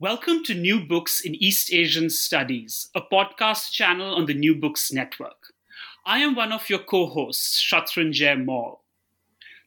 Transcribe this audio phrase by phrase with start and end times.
[0.00, 4.92] Welcome to New Books in East Asian Studies, a podcast channel on the New Books
[4.92, 5.52] Network.
[6.06, 8.84] I am one of your co hosts, Shatrunjay Mall.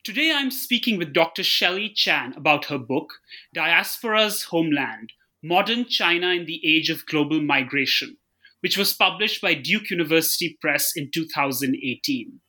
[0.06, 1.44] Today I'm speaking with Dr.
[1.44, 3.16] Shelley Chan about her book,
[3.54, 5.12] Diaspora's Homeland
[5.44, 8.16] Modern China in the Age of Global Migration,
[8.62, 12.40] which was published by Duke University Press in 2018.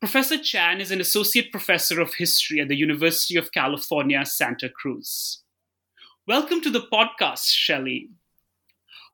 [0.00, 5.40] Professor Chan is an associate professor of history at the University of California, Santa Cruz.
[6.30, 8.08] Welcome to the podcast, Shelley.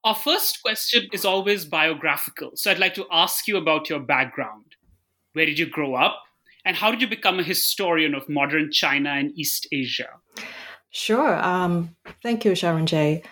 [0.05, 2.51] Our first question is always biographical.
[2.57, 4.67] So I'd like to ask you about your background.
[5.33, 6.21] Where did you grow up?
[6.67, 10.11] And how did you become a historian of modern China and East Asia?
[10.91, 11.43] Sure.
[11.43, 13.25] Um, thank you, Shatrunjay.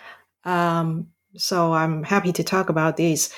[0.45, 3.31] Um, so I'm happy to talk about these.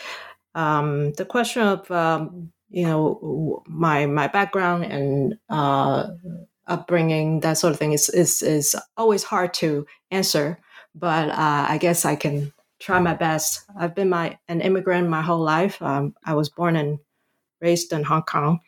[0.55, 6.07] Um, the question of um, you know my my background and uh,
[6.67, 10.59] upbringing, that sort of thing, is is is always hard to answer.
[10.95, 13.63] But uh, I guess I can try my best.
[13.77, 15.81] I've been my an immigrant my whole life.
[15.81, 16.99] Um, I was born and
[17.61, 18.59] raised in Hong Kong.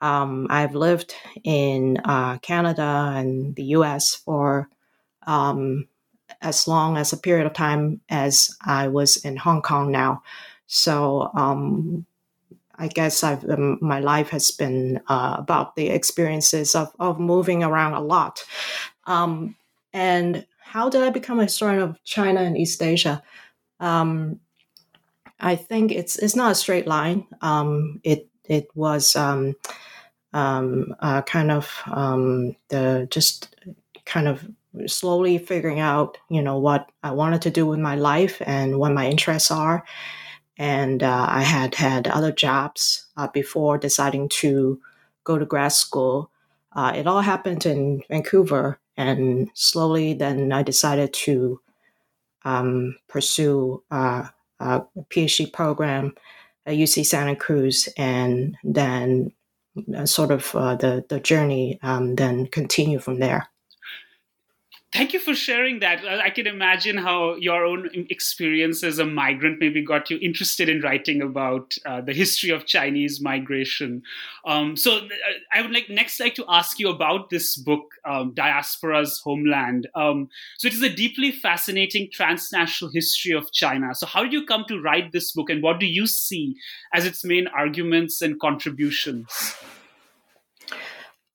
[0.00, 1.14] Um, I've lived
[1.44, 4.14] in uh, Canada and the U.S.
[4.14, 4.68] for
[5.26, 5.88] um,
[6.40, 10.22] as long as a period of time as I was in Hong Kong now.
[10.66, 12.06] So um,
[12.78, 17.62] I guess I've, um, my life has been uh, about the experiences of, of moving
[17.62, 18.44] around a lot.
[19.06, 19.56] Um,
[19.92, 23.22] and how did I become a historian of China and East Asia?
[23.80, 24.40] Um,
[25.40, 27.26] I think it's it's not a straight line.
[27.42, 29.54] Um, it it was um,
[30.32, 31.70] um, uh, kind of
[32.68, 33.54] the just
[34.04, 34.46] kind of
[34.86, 38.92] slowly figuring out, you know, what I wanted to do with my life and what
[38.92, 39.84] my interests are
[40.58, 44.80] and uh, I had had other jobs uh, before deciding to
[45.24, 46.30] go to grad school.
[46.72, 51.60] Uh, it all happened in Vancouver, and slowly then I decided to
[52.44, 54.24] um, pursue uh,
[54.58, 56.14] a PhD program
[56.66, 59.32] at UC Santa Cruz, and then
[59.96, 63.48] uh, sort of uh, the the journey um, then continue from there
[64.92, 66.04] thank you for sharing that.
[66.04, 70.80] I can imagine how your own experience as a migrant maybe got you interested in
[70.80, 74.02] writing about uh, the history of Chinese migration.
[74.46, 75.08] Um, so uh,
[75.52, 79.88] I would like next like to ask you about this book, um, Diaspora's Homeland.
[79.94, 83.94] Um, so it is a deeply fascinating transnational history of China.
[83.94, 86.56] So how did you come to write this book, and what do you see
[86.94, 89.54] as its main arguments and contributions?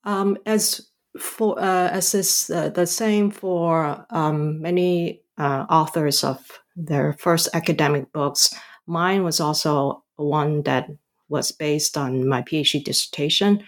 [0.02, 0.88] Um, as
[1.18, 7.48] for uh, as is uh, the same for um, many uh, authors of their first
[7.54, 8.54] academic books.
[8.86, 10.88] Mine was also one that
[11.28, 13.62] was based on my PhD dissertation.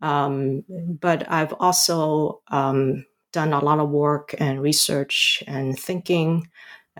[0.00, 0.64] Um,
[1.00, 6.48] but I've also um, done a lot of work and research and thinking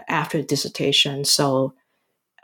[0.09, 1.25] after dissertation.
[1.25, 1.75] So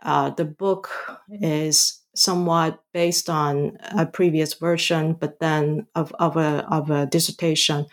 [0.03, 0.91] uh, the book
[1.29, 7.87] is somewhat based on a previous version, but then of, of a of a dissertation.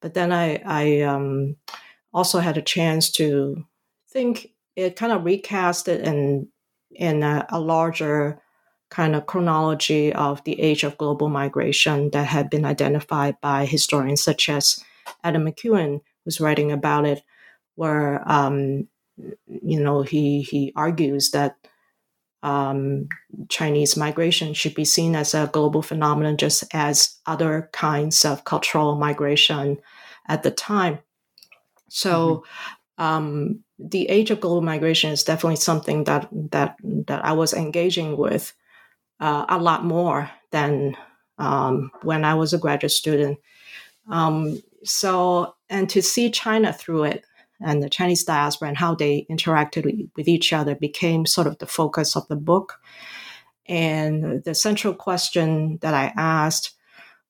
[0.00, 1.56] But then I I um,
[2.12, 3.64] also had a chance to
[4.08, 6.48] think it kind of recast it in
[6.90, 8.40] in a, a larger
[8.90, 14.20] kind of chronology of the age of global migration that had been identified by historians
[14.20, 14.84] such as
[15.22, 17.22] Adam McKeown, who's writing about it,
[17.76, 18.88] where um,
[19.46, 21.56] you know he he argues that
[22.42, 23.08] um,
[23.48, 28.96] Chinese migration should be seen as a global phenomenon, just as other kinds of cultural
[28.96, 29.78] migration
[30.26, 31.00] at the time.
[31.88, 32.44] So,
[32.98, 33.04] mm-hmm.
[33.04, 38.16] um, the age of global migration is definitely something that that that I was engaging
[38.16, 38.52] with
[39.20, 40.96] uh, a lot more than
[41.38, 43.38] um, when I was a graduate student.
[44.08, 47.24] Um, so, and to see China through it
[47.62, 51.66] and the Chinese diaspora and how they interacted with each other became sort of the
[51.66, 52.80] focus of the book.
[53.66, 56.74] And the central question that I asked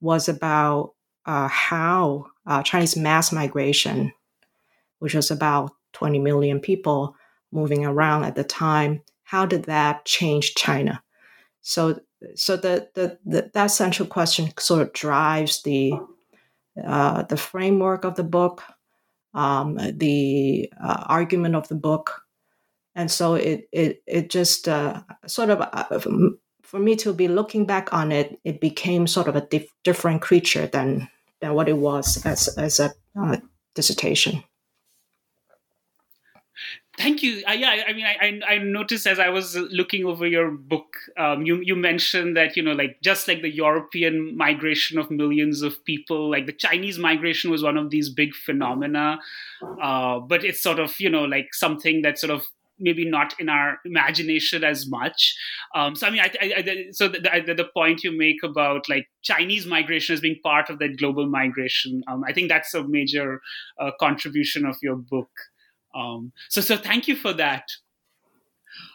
[0.01, 0.95] was about
[1.27, 4.13] uh, how uh, Chinese mass migration,
[5.01, 7.17] which was about 20 million people
[7.53, 11.03] moving around at the time, how did that change China?
[11.61, 12.01] So,
[12.35, 15.93] so the, the, the that central question sort of drives the
[16.85, 18.63] uh, the framework of the book,
[19.35, 22.23] um, the uh, argument of the book,
[22.95, 25.99] and so it it it just uh, sort of uh,
[26.63, 30.23] for me to be looking back on it, it became sort of a dif- different
[30.23, 31.09] creature than
[31.41, 33.37] than what it was as as a uh,
[33.75, 34.43] dissertation.
[37.01, 37.43] Thank you.
[37.49, 41.47] Uh, yeah, I mean, I, I noticed as I was looking over your book, um,
[41.47, 45.83] you you mentioned that you know, like just like the European migration of millions of
[45.87, 49.19] people, like the Chinese migration was one of these big phenomena,
[49.83, 52.47] uh, but it's sort of you know like something that sort of
[52.79, 55.35] maybe not in our imagination as much.
[55.75, 58.89] Um, so I mean, I, I, I, so the, the, the, point you make about
[58.89, 62.87] like Chinese migration as being part of that global migration, um, I think that's a
[62.87, 63.41] major
[63.79, 65.31] uh, contribution of your book.
[65.95, 67.65] Um, so, so thank you for that.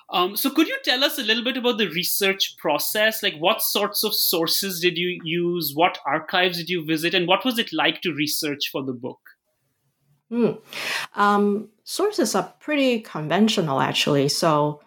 [0.09, 3.23] Um, so, could you tell us a little bit about the research process?
[3.23, 5.71] Like, what sorts of sources did you use?
[5.73, 7.13] What archives did you visit?
[7.13, 9.19] And what was it like to research for the book?
[10.29, 10.51] Hmm.
[11.15, 14.29] Um, sources are pretty conventional, actually.
[14.29, 14.81] So,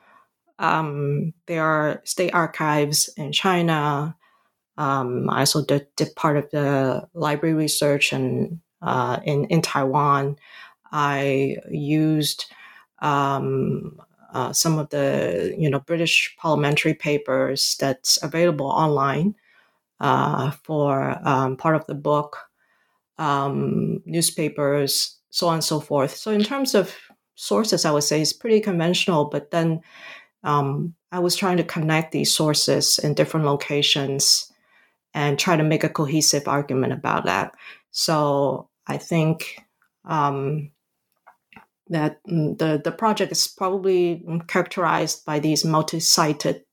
[0.60, 4.16] um, there are state archives in China.
[4.76, 10.36] Um, I also did, did, part of the library research and uh, in in Taiwan.
[10.92, 12.46] I used
[13.00, 14.00] um,
[14.32, 19.34] uh, some of the you know British parliamentary papers that's available online
[20.00, 22.38] uh, for um, part of the book,
[23.18, 26.16] um, newspapers, so on and so forth.
[26.16, 26.94] So in terms of
[27.34, 29.26] sources, I would say it's pretty conventional.
[29.26, 29.80] But then
[30.44, 34.52] um, I was trying to connect these sources in different locations
[35.14, 37.54] and try to make a cohesive argument about that.
[37.90, 39.58] So I think
[40.04, 40.70] um,
[41.90, 46.64] that mm, the, the project is probably characterized by these multi-sited,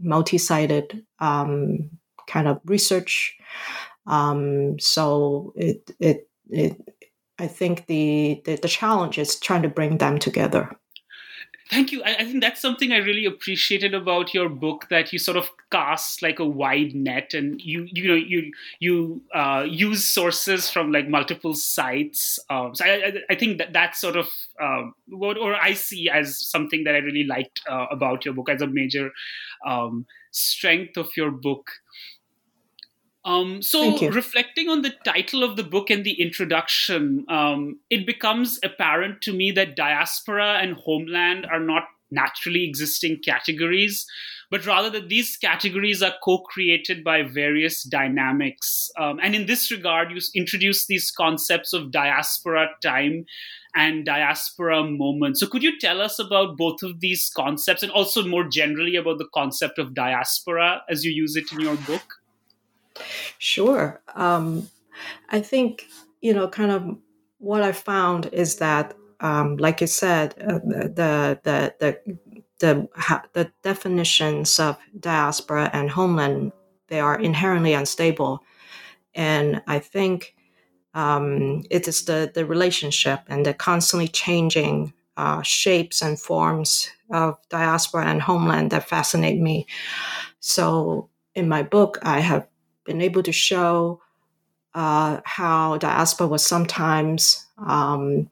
[0.00, 1.90] multi-sited um,
[2.26, 3.36] kind of research.
[4.06, 6.76] Um, so it, it, it,
[7.38, 10.76] I think the, the, the challenge is trying to bring them together.
[11.70, 12.02] Thank you.
[12.02, 15.50] I, I, think that's something I really appreciated about your book that you sort of
[15.70, 20.92] cast like a wide net and you you know you you uh, use sources from
[20.92, 22.38] like multiple sites.
[22.48, 24.28] Um, so I, I, think that that's sort of
[24.60, 28.48] um, what or I see as something that I really liked uh, about your book
[28.48, 29.12] as a major
[29.66, 31.68] um, strength of your book.
[33.28, 38.58] Um, so, reflecting on the title of the book and the introduction, um, it becomes
[38.64, 44.06] apparent to me that diaspora and homeland are not naturally existing categories,
[44.50, 48.90] but rather that these categories are co created by various dynamics.
[48.98, 53.26] Um, and in this regard, you introduce these concepts of diaspora time
[53.74, 55.36] and diaspora moment.
[55.36, 59.18] So, could you tell us about both of these concepts and also more generally about
[59.18, 62.17] the concept of diaspora as you use it in your book?
[63.38, 64.00] Sure.
[64.14, 64.68] Um,
[65.30, 65.86] I think,
[66.20, 66.96] you know, kind of
[67.38, 72.18] what I found is that, um, like you said, uh, the, the, the,
[72.58, 72.88] the,
[73.32, 76.52] the definitions of diaspora and homeland,
[76.88, 78.42] they are inherently unstable.
[79.14, 80.34] And I think
[80.94, 87.38] um, it is the, the relationship and the constantly changing uh, shapes and forms of
[87.48, 89.66] diaspora and homeland that fascinate me.
[90.40, 92.46] So in my book, I have
[92.88, 94.00] been able to show
[94.74, 98.28] uh, how diaspora was sometimes um,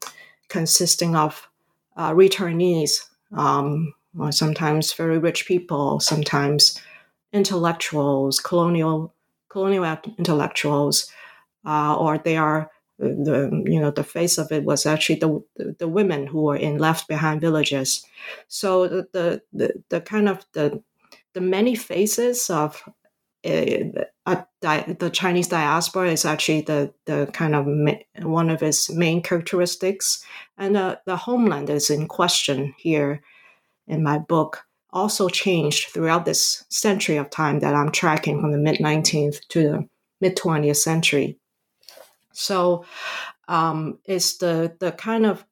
[0.49, 1.47] consisting of
[1.95, 3.93] uh, returnees, um,
[4.31, 6.81] sometimes very rich people, sometimes
[7.31, 9.13] intellectuals, colonial
[9.49, 11.11] colonial intellectuals,
[11.65, 15.75] uh, or they are the you know the face of it was actually the, the,
[15.79, 18.05] the women who were in left behind villages.
[18.47, 20.81] So the the, the, the kind of the
[21.33, 22.81] the many faces of
[23.47, 29.21] uh, the Chinese diaspora is actually the, the kind of ma- one of its main
[29.21, 30.23] characteristics.
[30.57, 33.21] And uh, the homeland is in question here
[33.87, 38.57] in my book also changed throughout this century of time that I'm tracking from the
[38.57, 39.89] mid 19th to the
[40.21, 41.37] mid 20th century.
[42.31, 42.85] So
[43.47, 45.45] um, it's the, the kind of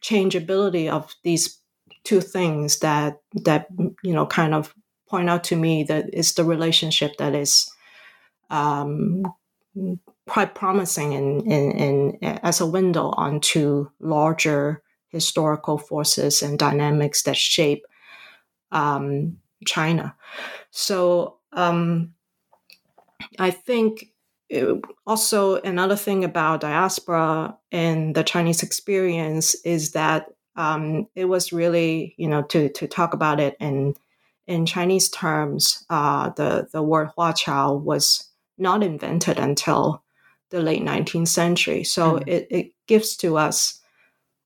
[0.00, 1.58] changeability of these
[2.04, 3.68] two things that that
[4.02, 4.74] you know kind of
[5.12, 7.70] point out to me that it's the relationship that is
[8.48, 9.22] um,
[10.26, 17.36] quite promising in, in, in, as a window onto larger historical forces and dynamics that
[17.36, 17.84] shape
[18.70, 20.16] um, China.
[20.70, 22.14] So um,
[23.38, 24.06] I think
[24.48, 31.52] it, also another thing about diaspora and the Chinese experience is that um, it was
[31.52, 33.96] really, you know, to to talk about it and
[34.46, 40.02] in Chinese terms, uh, the, the word huaqiao was not invented until
[40.50, 41.84] the late 19th century.
[41.84, 42.28] So mm.
[42.28, 43.80] it, it gives to us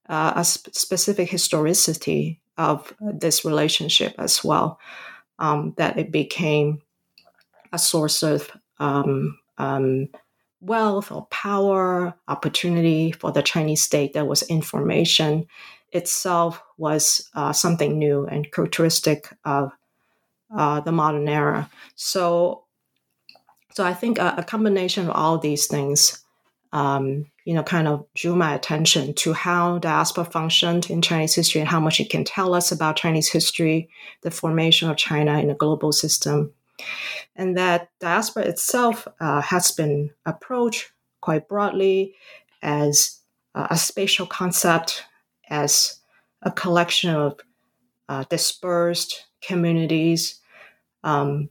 [0.08, 4.78] uh, a sp- specific historicity of this relationship as well,
[5.38, 6.80] um, that it became
[7.72, 10.08] a source of um, um,
[10.60, 14.12] wealth or power, opportunity for the Chinese state.
[14.12, 15.46] There was information
[15.92, 19.72] itself was uh, something new and characteristic of
[20.54, 21.70] uh, the modern era.
[21.94, 22.64] So,
[23.72, 26.24] so I think a, a combination of all these things,
[26.72, 31.60] um, you know, kind of drew my attention to how diaspora functioned in Chinese history
[31.60, 33.88] and how much it can tell us about Chinese history,
[34.22, 36.52] the formation of China in a global system,
[37.34, 42.14] and that diaspora itself uh, has been approached quite broadly
[42.62, 43.20] as
[43.54, 45.04] uh, a spatial concept,
[45.48, 46.00] as
[46.42, 47.40] a collection of
[48.08, 50.40] uh, dispersed communities.
[51.04, 51.48] Um,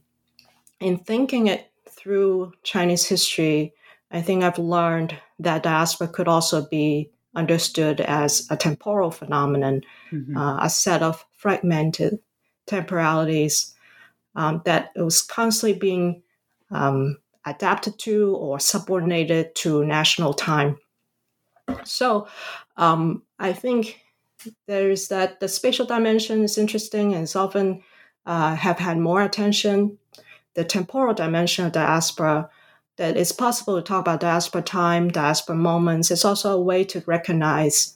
[0.80, 3.74] in thinking it through Chinese history,
[4.10, 10.36] I think I've learned that diaspora could also be understood as a temporal phenomenon, mm-hmm.
[10.36, 12.18] uh, a set of fragmented
[12.66, 13.74] temporalities
[14.34, 16.22] um, that was constantly being
[16.70, 20.78] um, adapted to or subordinated to national time.
[21.84, 22.28] So
[22.76, 24.00] um, I think
[24.66, 27.82] there's that the spatial dimension is interesting and it's often
[28.26, 29.98] uh, have had more attention.
[30.54, 32.48] The temporal dimension of diaspora,
[32.96, 36.10] that it's possible to talk about diaspora time, diaspora moments.
[36.10, 37.94] It's also a way to recognize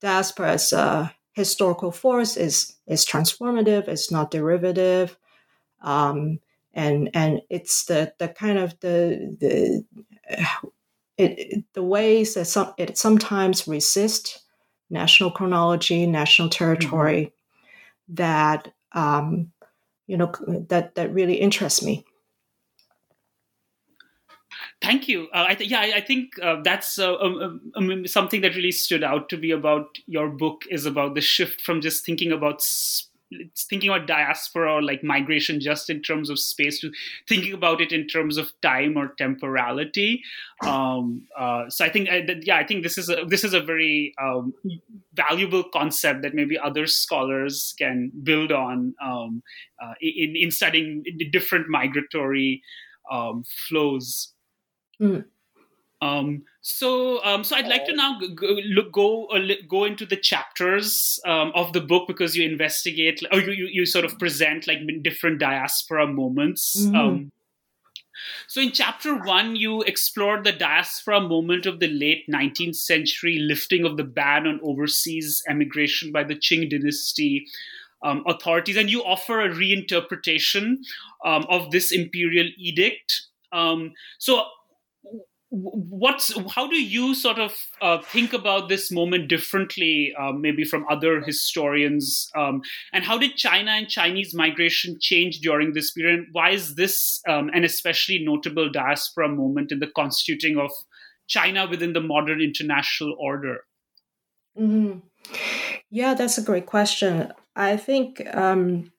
[0.00, 3.88] diaspora as a historical force is is transformative.
[3.88, 5.16] It's not derivative,
[5.80, 6.38] um,
[6.72, 9.84] and and it's the the kind of the the
[11.18, 14.41] it, the ways that some it sometimes resists
[14.92, 16.58] national chronology, national mm-hmm.
[16.58, 18.14] territory, mm-hmm.
[18.14, 19.50] that um,
[20.06, 20.32] you know
[20.68, 22.04] that that really interests me.
[24.80, 25.28] Thank you.
[25.32, 28.72] Uh, I th- yeah, I, I think uh, that's uh, um, um, something that really
[28.72, 32.60] stood out to me about your book is about the shift from just thinking about
[32.60, 33.11] sp-
[33.56, 36.90] thinking about diaspora or like migration just in terms of space to
[37.28, 40.22] thinking about it in terms of time or temporality
[40.64, 43.54] um, uh, so i think I, that, yeah i think this is a this is
[43.54, 44.54] a very um,
[45.14, 49.42] valuable concept that maybe other scholars can build on um,
[49.82, 52.62] uh, in, in studying different migratory
[53.10, 54.32] um, flows
[55.00, 55.24] mm.
[56.64, 59.28] So, um, so I'd like to now go look, go,
[59.68, 63.86] go into the chapters um, of the book because you investigate, or you, you, you,
[63.86, 66.80] sort of present like different diaspora moments.
[66.80, 66.96] Mm-hmm.
[66.96, 67.32] Um,
[68.46, 73.84] so, in chapter one, you explored the diaspora moment of the late 19th century lifting
[73.84, 77.44] of the ban on overseas emigration by the Qing dynasty.
[78.04, 80.78] Um, authorities, and you offer a reinterpretation
[81.24, 83.28] um, of this imperial edict.
[83.52, 84.44] Um, so,
[85.52, 90.86] what's how do you sort of uh, think about this moment differently uh, maybe from
[90.90, 92.30] other historians?
[92.34, 92.62] Um,
[92.94, 96.24] and how did china and chinese migration change during this period?
[96.32, 100.70] Why is this um, an especially notable diaspora moment in the constituting of
[101.28, 103.58] china within the modern international order?
[104.58, 105.00] Mm-hmm.
[105.90, 107.30] yeah that's a great question.
[107.54, 108.90] I think um,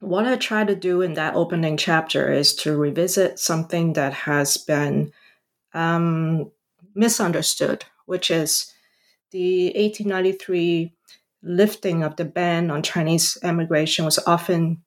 [0.00, 4.56] what i try to do in that opening chapter is to revisit something that has
[4.56, 5.12] been
[5.74, 6.50] um,
[6.94, 8.72] misunderstood, which is
[9.30, 10.92] the 1893
[11.42, 14.82] lifting of the ban on Chinese immigration was often,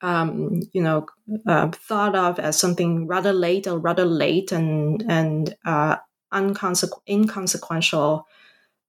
[0.00, 1.06] um, you know,
[1.46, 5.96] uh, thought of as something rather late or rather late and and uh,
[6.32, 8.26] inconsequential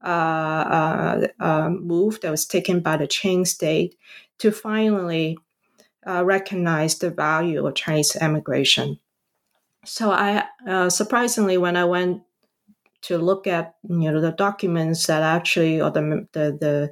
[0.02, 3.96] uh, uh, uh move that was taken by the Qing state
[4.38, 5.38] to finally
[6.08, 9.00] uh, recognize the value of Chinese immigration
[9.86, 12.24] so I uh, surprisingly when I went
[13.02, 16.92] to look at you know the documents that actually or the the,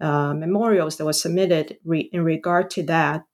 [0.00, 3.24] the uh, memorials that were submitted re- in regard to that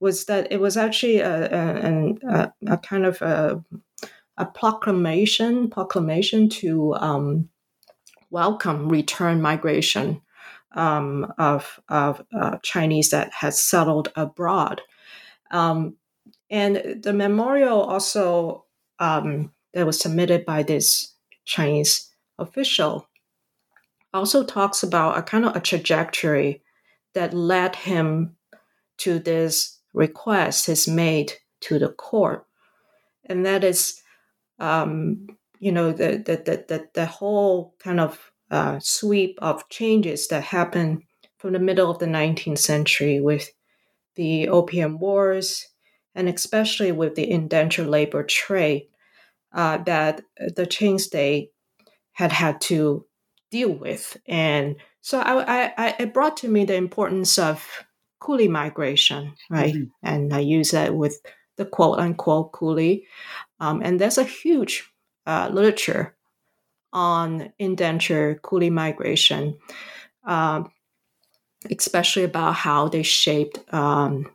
[0.00, 3.62] was that it was actually a, a, a, a kind of a,
[4.36, 7.48] a, proclamation proclamation to um,
[8.30, 10.20] welcome return migration
[10.74, 14.82] um, of of uh, Chinese that had settled abroad.
[15.50, 15.96] Um,
[16.50, 18.64] and the memorial also
[18.98, 21.14] um, that was submitted by this
[21.44, 23.06] Chinese official
[24.12, 26.62] also talks about a kind of a trajectory
[27.14, 28.36] that led him
[28.98, 32.46] to this request he's made to the court,
[33.26, 34.00] and that is,
[34.58, 35.26] um,
[35.58, 41.02] you know, the the, the the whole kind of uh, sweep of changes that happened
[41.38, 43.50] from the middle of the 19th century with
[44.16, 45.69] the opium wars
[46.14, 48.88] and especially with the indentured labor trade,
[49.52, 51.52] uh, that the Qing state
[52.12, 53.06] had had to
[53.50, 54.16] deal with.
[54.26, 57.66] And so I, I, it brought to me the importance of
[58.20, 59.74] coolie migration, right?
[59.74, 59.84] Mm-hmm.
[60.02, 61.20] And I use that with
[61.56, 63.04] the quote unquote coolie.
[63.58, 64.90] Um, and there's a huge
[65.26, 66.16] uh, literature
[66.92, 69.56] on indenture coolie migration,
[70.24, 70.70] um,
[71.70, 74.26] especially about how they shaped um,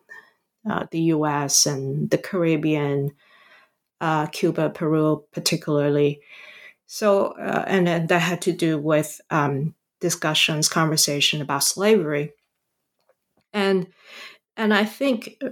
[0.69, 3.11] uh, the US and the Caribbean,
[4.01, 6.21] uh, Cuba, Peru, particularly.
[6.87, 12.33] So, uh, and, and that had to do with um, discussions, conversation about slavery.
[13.53, 13.87] And,
[14.57, 15.49] and I think uh,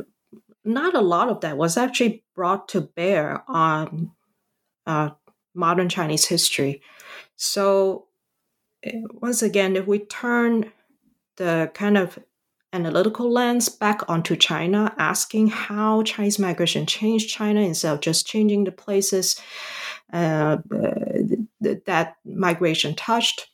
[0.65, 4.11] not a lot of that was actually brought to bear on
[4.85, 5.11] uh,
[5.53, 6.81] modern Chinese history.
[7.35, 8.07] So,
[8.83, 10.71] eh, once again, if we turn
[11.37, 12.19] the kind of
[12.73, 18.63] analytical lens back onto China, asking how Chinese migration changed China instead of just changing
[18.63, 19.39] the places
[20.11, 20.57] uh,
[21.61, 23.47] that migration touched,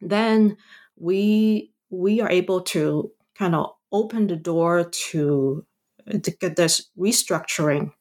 [0.00, 0.56] then
[0.96, 5.64] we we are able to kind of open the door to,
[6.22, 7.92] to get this restructuring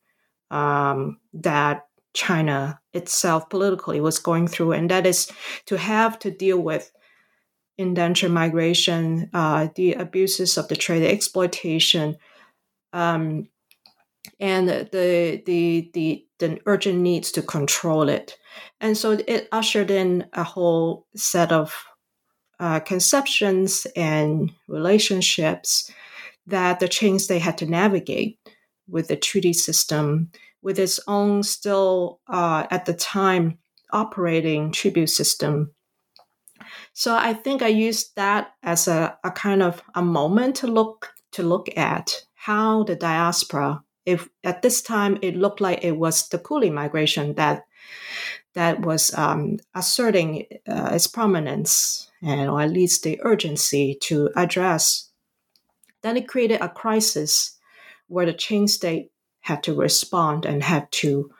[0.49, 5.31] um, that China itself politically was going through, and that is
[5.65, 6.91] to have to deal with
[7.77, 12.17] indenture migration, uh, the abuses of the trade, exploitation,
[12.93, 13.47] um,
[14.39, 18.37] and the, the the the urgent needs to control it.
[18.79, 21.73] And so it ushered in a whole set of
[22.59, 25.91] uh, conceptions and relationships
[26.47, 28.37] that the Qing state had to navigate
[28.87, 30.29] with the treaty system,
[30.61, 33.57] with its own still uh, at the time
[33.91, 35.71] operating tribute system.
[36.93, 41.13] So I think I used that as a, a kind of a moment to look
[41.31, 46.29] to look at how the diaspora, if at this time it looked like it was
[46.29, 47.65] the coolie migration that
[48.53, 55.09] that was um, asserting uh, its prominence and or at least the urgency to address.
[56.01, 57.57] Then it created a crisis
[58.07, 61.31] where the Qing state had to respond and had to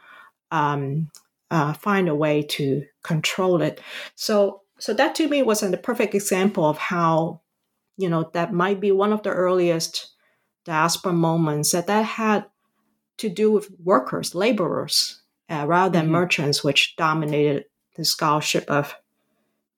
[0.52, 1.12] um,
[1.52, 3.80] uh, find a way to control it.
[4.16, 7.40] So so that to me wasn't a perfect example of how,
[7.96, 10.12] you know, that might be one of the earliest
[10.66, 12.48] diaspora moments that that had
[13.20, 16.16] to do with workers, laborers, uh, rather than mm-hmm.
[16.16, 17.64] merchants, which dominated
[17.96, 18.94] the scholarship of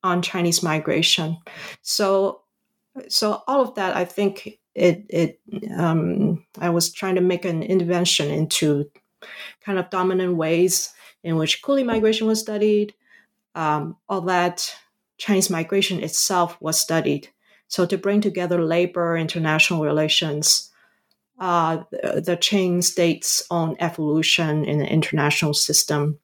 [0.02, 1.38] on Chinese migration.
[1.84, 2.42] So,
[3.08, 5.40] so all of that, I think it it
[5.78, 8.90] um, I was trying to make an intervention into
[9.62, 12.96] kind of dominant ways in which coolie migration was studied,
[13.54, 14.76] um, all that
[15.18, 17.30] Chinese migration itself was studied.
[17.68, 20.72] So to bring together labor, international relations,
[21.40, 26.20] uh, the, the Qing state's own evolution in the international system.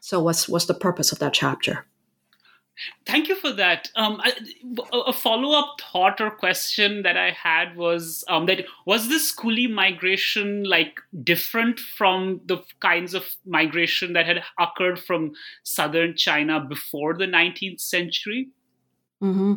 [0.00, 1.86] So what's what's the purpose of that chapter?
[3.06, 3.90] Thank you for that.
[3.96, 4.32] Um, I,
[4.92, 9.70] a follow up thought or question that I had was um, that was this coolie
[9.70, 15.32] migration like different from the kinds of migration that had occurred from
[15.62, 18.48] southern China before the 19th century?
[19.22, 19.54] Mm-hmm.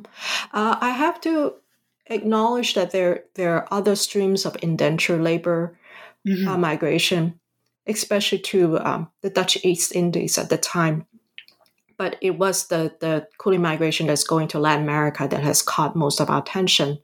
[0.53, 1.55] Uh, I have to
[2.07, 5.77] acknowledge that there there are other streams of indenture labor
[6.27, 6.47] mm-hmm.
[6.47, 7.39] uh, migration,
[7.87, 11.07] especially to um, the Dutch East Indies at the time
[11.97, 15.95] but it was the the coolie migration that's going to Latin America that has caught
[15.95, 16.99] most of our attention,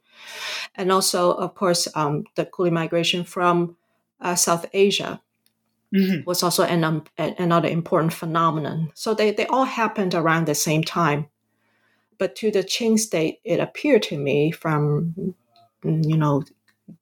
[0.76, 3.78] and also, of course, um, the coolie migration from
[4.20, 5.22] uh, South Asia
[5.94, 6.24] mm-hmm.
[6.26, 8.92] was also an, um, another important phenomenon.
[8.94, 11.28] So they they all happened around the same time,
[12.18, 15.36] but to the Qing state, it appeared to me from
[15.84, 16.44] you know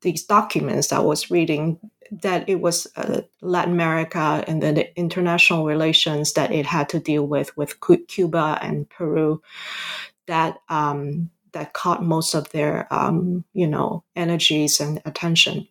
[0.02, 1.80] these documents I was reading
[2.12, 7.00] that it was uh, Latin America and then the international relations that it had to
[7.00, 7.76] deal with with
[8.08, 9.42] Cuba and Peru
[10.28, 15.68] that um, that caught most of their um, you know energies and attention.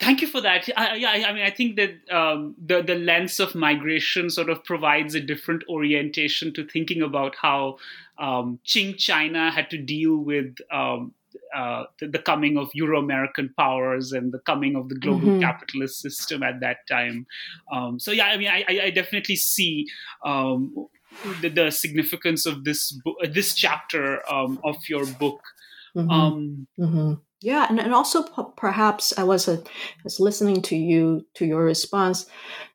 [0.00, 0.68] Thank you for that.
[0.76, 4.64] I, yeah, I mean, I think that um, the the lens of migration sort of
[4.64, 7.78] provides a different orientation to thinking about how
[8.18, 11.14] um, Qing China had to deal with um,
[11.54, 15.40] uh, the, the, coming of Euro American powers and the coming of the global mm-hmm.
[15.40, 17.26] capitalist system at that time.
[17.72, 19.86] Um, so yeah, I mean, I, I definitely see.
[20.24, 20.88] Um,
[21.42, 25.42] the, the, significance of this bo- uh, this chapter um, of your book.
[25.94, 26.10] Mm-hmm.
[26.10, 27.12] Um, mm-hmm.
[27.42, 29.62] Yeah, and, and also p- perhaps I was, a,
[30.04, 32.24] was listening to you to your response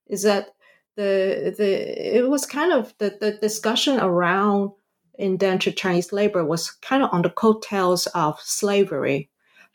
[0.08, 0.50] is that
[0.98, 4.72] the the it was kind of the, the discussion around
[5.18, 9.30] indentured Chinese labor was kind of on the coattails of slavery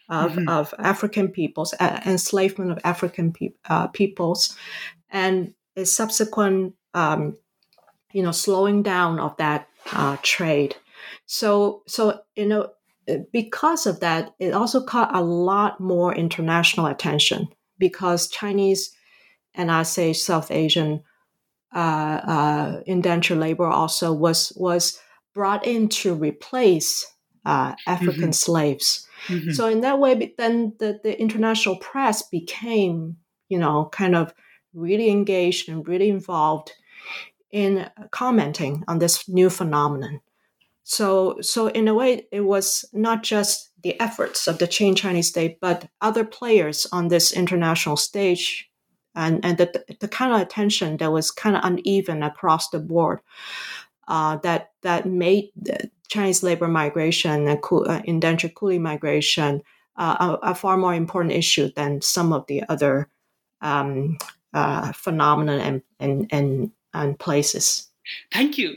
[0.09, 0.49] of, mm-hmm.
[0.49, 4.57] of African peoples, uh, enslavement of African pe- uh, peoples,
[5.11, 7.37] and a subsequent um,
[8.13, 10.77] you know, slowing down of that uh, trade.
[11.27, 12.71] So, so you know,
[13.33, 18.95] because of that, it also caught a lot more international attention because Chinese
[19.55, 21.03] and I say South Asian
[21.75, 24.99] uh, uh, indentured labor also was was
[25.35, 27.07] brought in to replace
[27.45, 28.33] uh, African mm-hmm.
[28.33, 29.09] slaves.
[29.27, 29.53] Mm-hmm.
[29.53, 33.17] So in that way, then the, the international press became,
[33.49, 34.33] you know, kind of
[34.75, 36.73] really engaged and really involved
[37.51, 40.21] in commenting on this new phenomenon.
[40.85, 45.29] So, so in a way, it was not just the efforts of the Qing Chinese
[45.29, 48.69] state, but other players on this international stage,
[49.15, 53.21] and and the the kind of attention that was kind of uneven across the board,
[54.13, 55.49] uh, that that made
[56.09, 59.63] Chinese labor migration and uh, indentured coolie migration
[59.97, 63.09] uh, a, a, far more important issue than some of the other
[63.63, 64.19] um,
[64.53, 67.89] uh, phenomena and, and and and places.
[68.31, 68.77] Thank you.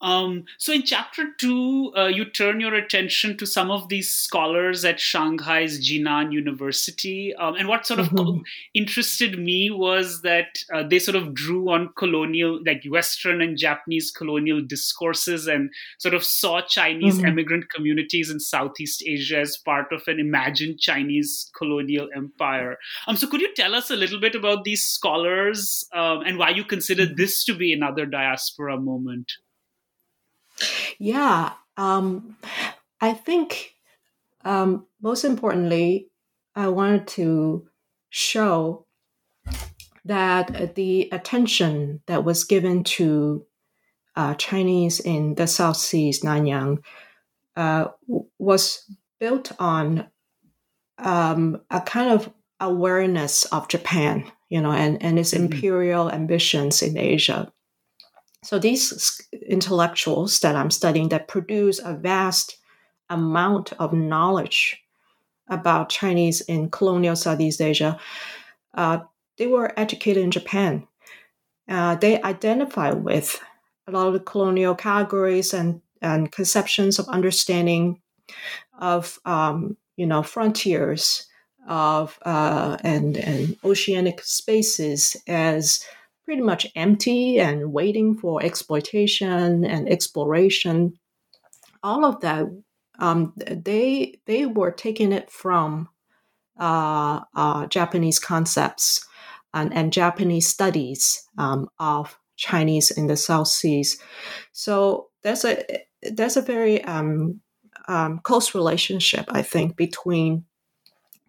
[0.00, 4.84] Um, so in chapter two, uh, you turn your attention to some of these scholars
[4.84, 7.34] at Shanghai's Jinan University.
[7.34, 8.42] Um, and what sort of mm-hmm.
[8.74, 14.10] interested me was that uh, they sort of drew on colonial, like Western and Japanese
[14.10, 17.26] colonial discourses and sort of saw Chinese mm-hmm.
[17.26, 22.78] immigrant communities in Southeast Asia as part of an imagined Chinese colonial empire.
[23.08, 26.50] Um, so could you tell us a little bit about these scholars um, and why
[26.50, 27.16] you consider mm-hmm.
[27.16, 29.32] this to be another diaspora moment?
[30.98, 32.36] Yeah, um,
[33.00, 33.74] I think
[34.44, 36.10] um, most importantly,
[36.54, 37.68] I wanted to
[38.10, 38.86] show
[40.04, 43.44] that the attention that was given to
[44.16, 46.82] uh, Chinese in the South Seas, Nanyang,
[47.56, 47.88] uh,
[48.38, 48.84] was
[49.20, 50.08] built on
[50.98, 55.44] um, a kind of awareness of Japan, you know, and, and its mm-hmm.
[55.44, 57.52] imperial ambitions in Asia.
[58.42, 62.58] So these intellectuals that I'm studying that produce a vast
[63.10, 64.82] amount of knowledge
[65.48, 67.98] about Chinese in colonial Southeast Asia,
[68.74, 69.00] uh,
[69.38, 70.86] they were educated in Japan.
[71.68, 73.40] Uh, they identify with
[73.86, 78.00] a lot of the colonial categories and, and conceptions of understanding
[78.78, 81.26] of um, you know frontiers
[81.68, 85.84] of uh, and and oceanic spaces as
[86.28, 90.92] pretty much empty and waiting for exploitation and exploration.
[91.82, 92.44] All of that,
[92.98, 95.88] um, they they were taking it from
[96.60, 99.06] uh, uh, Japanese concepts
[99.54, 103.98] and, and Japanese studies um, of Chinese in the South Seas.
[104.52, 105.64] So there's a
[106.02, 107.40] there's a very um,
[107.88, 110.44] um close relationship, I think, between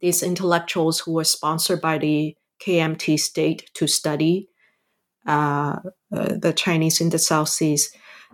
[0.02, 4.50] these intellectuals who were sponsored by the KMT state to study
[5.30, 7.92] the Chinese in the South Seas,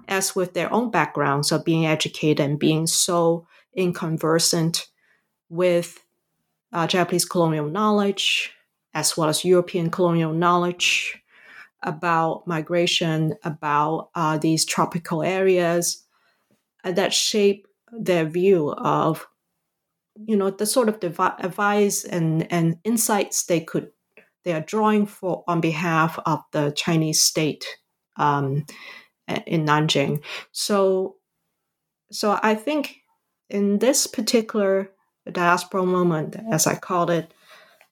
[0.08, 4.88] as with their own backgrounds of being educated and being so inconversant
[5.50, 6.00] with
[6.74, 8.52] uh, Japanese colonial knowledge,
[8.94, 11.22] as well as European colonial knowledge
[11.84, 16.04] about migration, about uh, these tropical areas,
[16.84, 19.28] uh, that shape their view of,
[20.26, 23.92] you know, the sort of advice and, and insights they could
[24.46, 27.66] they are drawing for on behalf of the Chinese state
[28.16, 28.66] um,
[29.46, 30.24] in Nanjing.
[30.52, 31.16] So,
[32.12, 32.98] so I think
[33.50, 34.92] in this particular
[35.30, 37.34] diaspora moment, as I called it,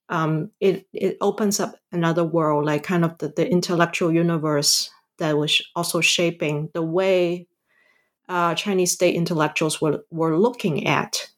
[0.10, 5.38] um, it it opens up another world, like kind of the, the intellectual universe that
[5.38, 7.48] was also shaping the way
[8.30, 11.30] uh, Chinese state intellectuals were were looking at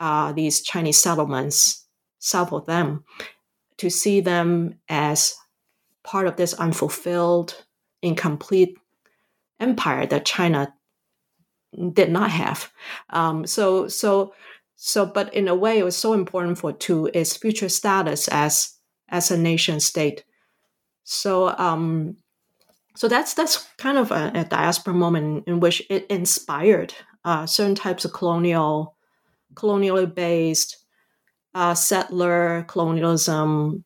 [0.00, 1.86] uh, these Chinese settlements,
[2.18, 3.04] south of them,
[3.78, 5.34] to see them as
[6.04, 7.64] part of this unfulfilled,
[8.02, 8.76] incomplete
[9.60, 10.72] empire that China
[11.92, 12.72] did not have.
[13.10, 14.34] Um, so, so,
[14.76, 18.74] so, but in a way, it was so important for to its future status as
[19.08, 20.24] as a nation state.
[21.04, 22.16] So, um,
[22.94, 27.74] so that's that's kind of a, a diaspora moment in which it inspired uh, certain
[27.74, 28.96] types of colonial,
[29.54, 30.76] colonially based
[31.58, 33.84] uh, settler colonialism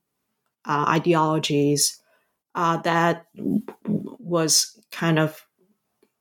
[0.66, 2.02] uh, ideologies
[2.54, 3.24] uh, that
[3.86, 5.46] was kind of,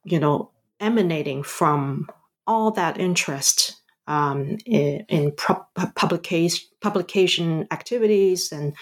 [0.06, 2.08] you know, emanating from
[2.48, 8.74] all that interest um, in, in pro- publication publication activities and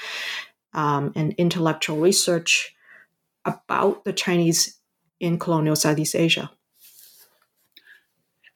[0.73, 2.75] um, and intellectual research
[3.45, 4.79] about the Chinese
[5.19, 6.51] in colonial Southeast Asia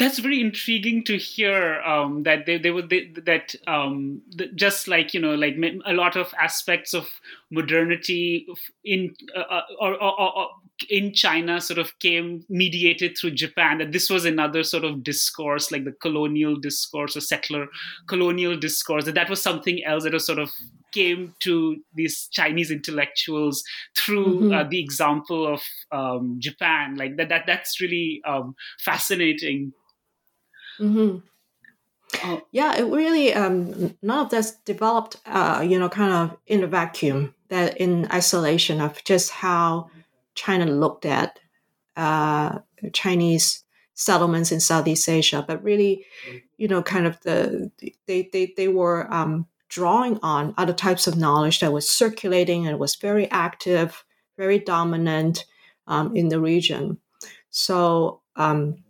[0.03, 4.87] that's very intriguing to hear um, that they, they were they, that um, the, just
[4.87, 7.07] like you know like a lot of aspects of
[7.51, 8.45] modernity
[8.83, 10.49] in uh, uh, or, or, or,
[10.89, 15.71] in China sort of came mediated through Japan that this was another sort of discourse
[15.71, 17.67] like the colonial discourse or settler
[18.07, 20.49] colonial discourse that that was something else that was sort of
[20.91, 23.63] came to these Chinese intellectuals
[23.95, 24.53] through mm-hmm.
[24.53, 25.61] uh, the example of
[25.91, 29.71] um, Japan like that that that's really um, fascinating
[30.79, 31.17] Mm-hmm.
[32.23, 32.41] Oh.
[32.51, 36.67] Yeah, it really um, none of that's developed, uh, you know, kind of in a
[36.67, 37.33] vacuum.
[37.49, 39.89] That in isolation of just how
[40.35, 41.39] China looked at
[41.95, 42.59] uh,
[42.93, 46.05] Chinese settlements in Southeast Asia, but really,
[46.57, 47.71] you know, kind of the
[48.07, 52.79] they they they were um, drawing on other types of knowledge that was circulating and
[52.79, 54.03] was very active,
[54.37, 55.45] very dominant
[55.87, 56.97] um, in the region.
[57.49, 58.83] So um,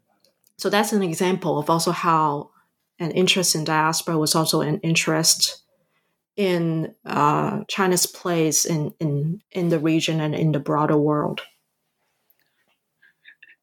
[0.57, 2.51] so that's an example of also how
[2.99, 5.63] an interest in diaspora was also an interest
[6.35, 11.41] in uh, China's place in, in, in the region and in the broader world.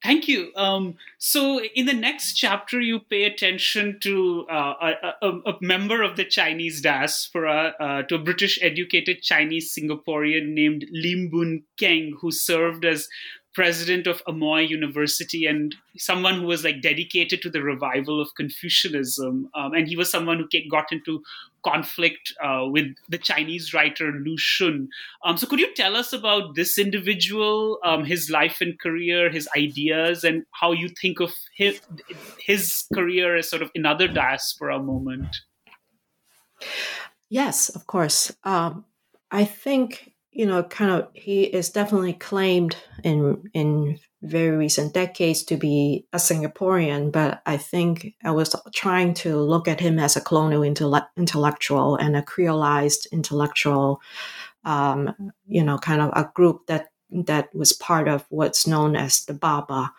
[0.02, 0.50] Thank you.
[0.56, 6.02] Um, so, in the next chapter, you pay attention to uh, a, a, a, member
[6.02, 12.16] of the Chinese diaspora, uh, to a British educated Chinese Singaporean named Lim Boon Keng,
[12.18, 13.08] who served as
[13.54, 19.50] president of Amoy University and someone who was like dedicated to the revival of Confucianism.
[19.54, 21.22] Um, and he was someone who got into
[21.62, 24.88] conflict uh, with the Chinese writer Lu Xun.
[25.24, 29.48] Um, so, could you tell us about this individual, um, his life and career, his
[29.56, 31.80] ideas, and how you think of his,
[32.38, 35.36] his career as sort of another diaspora moment?
[37.28, 38.32] Yes, of course.
[38.44, 38.84] Um,
[39.30, 42.74] I think you know, kind of, he is definitely claimed
[43.04, 49.12] in in very recent decades to be a Singaporean, but I think I was trying
[49.14, 54.00] to look at him as a colonial intellectual and a creolized intellectual,
[54.64, 55.14] um,
[55.46, 56.86] you know, kind of a group that
[57.26, 59.92] that was part of what's known as the Baba.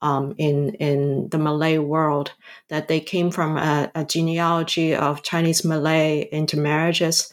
[0.00, 2.32] Um, in in the Malay world,
[2.68, 7.30] that they came from a, a genealogy of Chinese Malay intermarriages,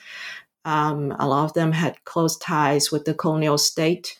[0.65, 4.19] um, a lot of them had close ties with the colonial state.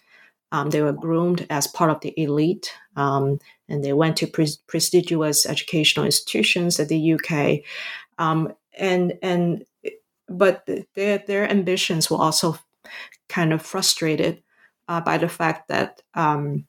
[0.51, 4.57] Um, they were groomed as part of the elite, um, and they went to pre-
[4.67, 7.59] prestigious educational institutions at the UK.
[8.17, 9.65] Um, and and
[10.27, 12.57] but their their ambitions were also
[13.27, 14.41] kind of frustrated
[14.87, 16.65] uh, by the fact that um,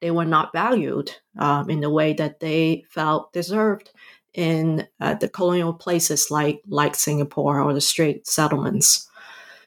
[0.00, 3.90] they were not valued um, in the way that they felt deserved
[4.34, 9.08] in uh, the colonial places like like Singapore or the Strait settlements.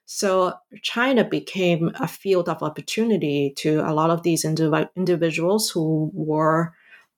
[0.05, 0.53] So
[0.83, 6.73] China became a field of opportunity to a lot of these indiv- individuals who were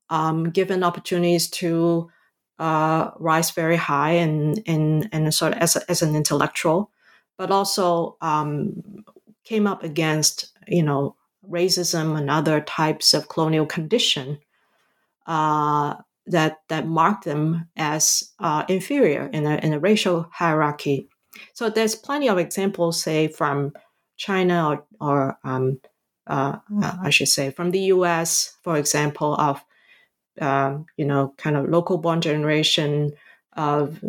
[0.09, 2.09] um, given opportunities to
[2.57, 6.91] uh, rise very high and and and sort of as, a, as an intellectual,
[7.37, 9.03] but also um,
[9.43, 11.15] came up against you know
[11.49, 14.37] racism and other types of colonial condition
[15.29, 15.95] uh,
[16.29, 21.09] that that mark them as uh, inferior in a in a racial hierarchy.
[21.53, 23.73] So there's plenty of examples, say from
[24.17, 25.79] China or, or um,
[26.27, 29.63] uh, uh I should say from the U.S., for example, of
[30.39, 33.11] um, you know kind of local born generation
[33.53, 34.03] of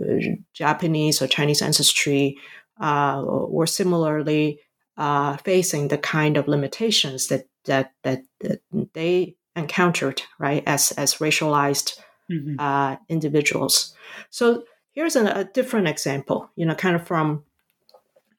[0.52, 2.36] Japanese or Chinese ancestry
[2.80, 4.60] uh, were similarly
[4.96, 8.60] uh, facing the kind of limitations that that that, that
[8.92, 11.98] they encountered, right, as as racialized
[12.30, 12.56] mm-hmm.
[12.58, 13.94] uh, individuals.
[14.30, 17.44] So here's a, a, different example, you know, kind of from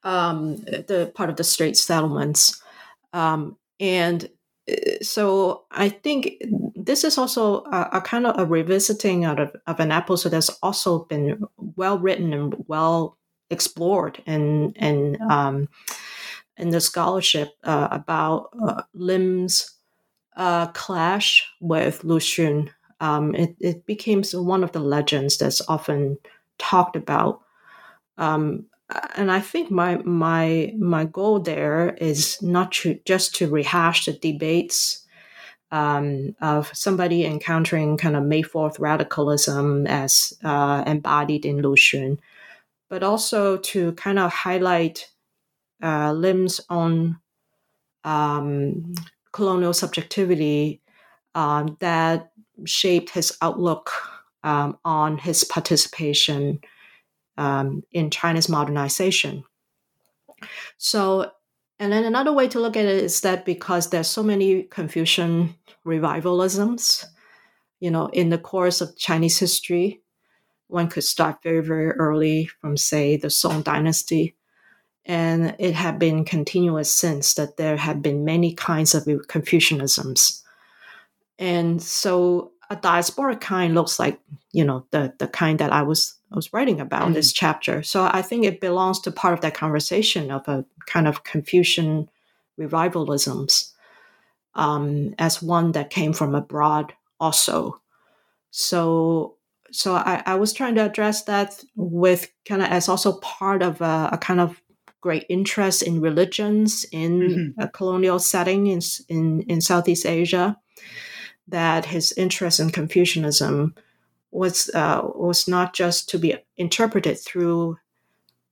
[0.04, 2.62] um, the part of the Strait settlements.
[3.12, 4.28] Um, and
[4.70, 6.42] uh, so I think
[6.74, 10.50] this is also a, a, kind of a revisiting out of, of an episode that's
[10.62, 11.44] also been
[11.76, 13.18] well written and well
[13.50, 15.68] explored and in um,
[16.56, 19.74] in the scholarship uh, about uh, Lim's
[20.36, 22.70] uh, clash with Lu Xun
[23.02, 26.16] um, it, it became one of the legends that's often
[26.58, 27.40] talked about.
[28.16, 28.66] Um,
[29.16, 34.12] and I think my my my goal there is not to just to rehash the
[34.12, 35.04] debates
[35.72, 42.18] um, of somebody encountering kind of May Fourth radicalism as uh, embodied in Lu Xun,
[42.88, 45.10] but also to kind of highlight
[45.82, 47.18] uh, Lim's own
[48.04, 48.94] um,
[49.32, 50.82] colonial subjectivity
[51.34, 52.31] um, that
[52.66, 53.90] shaped his outlook
[54.44, 56.60] um, on his participation
[57.38, 59.44] um, in China's modernization.
[60.78, 61.30] So,
[61.78, 65.54] and then another way to look at it is that because there's so many Confucian
[65.86, 67.04] revivalisms,
[67.80, 70.02] you know, in the course of Chinese history,
[70.68, 74.36] one could start very, very early from, say, the Song Dynasty.
[75.04, 80.42] And it had been continuous since that there have been many kinds of Confucianisms.
[81.38, 84.20] And so a diasporic kind looks like,
[84.52, 87.12] you know, the, the kind that I was I was writing about mm-hmm.
[87.14, 87.82] this chapter.
[87.82, 92.08] So I think it belongs to part of that conversation of a kind of Confucian
[92.58, 93.72] revivalisms
[94.54, 97.80] um, as one that came from abroad also.
[98.50, 99.36] So
[99.70, 103.80] so I, I was trying to address that with kind of as also part of
[103.80, 104.60] a, a kind of
[105.00, 107.60] great interest in religions in mm-hmm.
[107.60, 110.56] a colonial setting in, in, in Southeast Asia,
[111.48, 113.74] that his interest in Confucianism
[114.30, 117.78] was uh, was not just to be interpreted through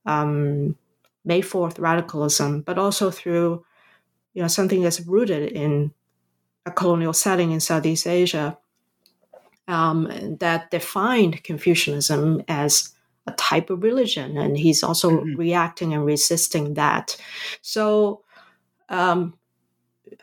[0.06, 0.76] um,
[1.24, 3.64] May Fourth radicalism, but also through
[4.34, 5.92] you know something that's rooted in
[6.66, 8.58] a colonial setting in Southeast Asia
[9.68, 12.92] um, that defined Confucianism as
[13.26, 15.36] a type of religion, and he's also mm-hmm.
[15.36, 17.16] reacting and resisting that.
[17.62, 18.22] So,
[18.88, 19.34] um,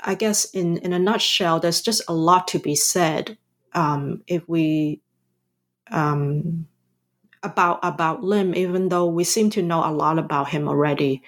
[0.01, 3.37] I guess in in a nutshell, there's just a lot to be said
[3.73, 5.01] um, if we
[5.91, 6.67] um,
[7.43, 11.23] about about Lim, even though we seem to know a lot about him already.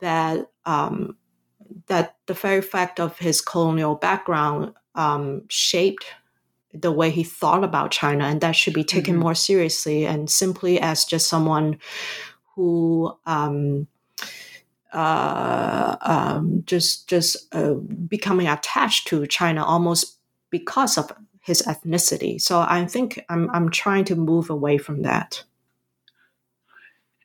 [0.00, 1.16] That um,
[1.86, 6.06] that the very fact of his colonial background um, shaped
[6.72, 9.22] the way he thought about China, and that should be taken mm-hmm.
[9.22, 11.78] more seriously and simply as just someone
[12.54, 13.86] who um,
[14.92, 20.18] uh, um, just just uh, becoming attached to China almost
[20.50, 22.40] because of his ethnicity.
[22.40, 25.44] So I think I'm I'm trying to move away from that.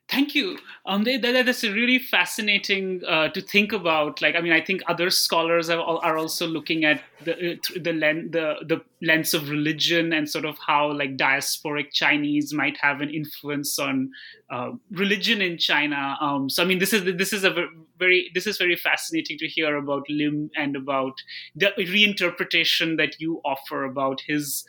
[0.08, 0.56] Thank you.
[0.84, 4.22] Um, that, that's really fascinating uh, to think about.
[4.22, 7.92] Like, I mean, I think other scholars are, are also looking at the uh, the,
[7.92, 13.00] lens, the the lens of religion and sort of how like diasporic Chinese might have
[13.00, 14.12] an influence on
[14.48, 16.16] uh, religion in China.
[16.20, 17.66] Um, so, I mean, this is this is a
[17.98, 21.14] very this is very fascinating to hear about Lim and about
[21.56, 24.64] the reinterpretation that you offer about his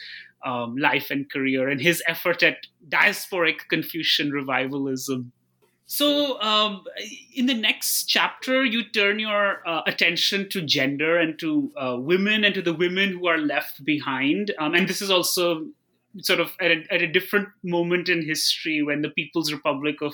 [0.47, 2.57] um, life and career and his effort at
[2.87, 5.31] diasporic Confucian revivalism.
[5.89, 6.83] So, um,
[7.33, 12.43] in the next chapter, you turn your uh, attention to gender and to uh, women
[12.43, 14.53] and to the women who are left behind.
[14.59, 15.67] Um, and this is also
[16.19, 20.13] sort of at a, at a, different moment in history when the People's Republic of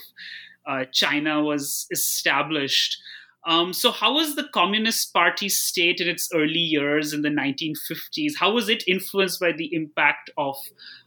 [0.68, 2.98] uh, China was established.
[3.46, 8.34] Um, so, how was the Communist Party state in its early years in the 1950s?
[8.38, 10.56] How was it influenced by the impact of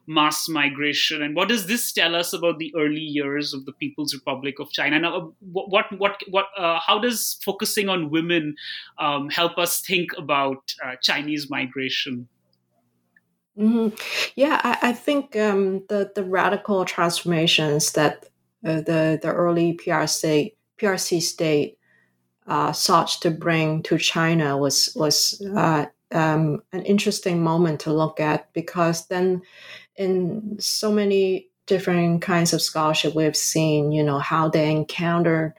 [0.07, 1.23] mass migration?
[1.23, 4.71] And what does this tell us about the early years of the People's Republic of
[4.71, 4.99] China?
[4.99, 8.57] Now, uh, what, what, what, uh, how does focusing on women
[8.99, 12.29] um, help us think about uh, Chinese migration?
[13.59, 13.97] Mm-hmm.
[14.35, 18.27] Yeah, I, I think um, the the radical transformations that
[18.63, 21.79] uh, the the early PRC PRC state
[22.47, 28.21] uh, sought to bring to China was was uh, um, an interesting moment to look
[28.21, 29.43] at because then
[29.97, 35.55] in so many different kinds of scholarship we've seen you know how they encounter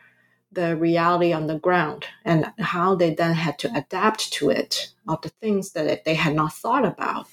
[0.53, 5.21] the reality on the ground and how they then had to adapt to it of
[5.21, 7.27] the things that they had not thought about.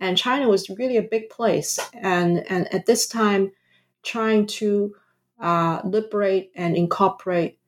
[0.00, 1.78] And china was really a big place.
[1.94, 3.52] And and at this time
[4.02, 4.94] trying to
[5.40, 7.58] uh, liberate and incorporate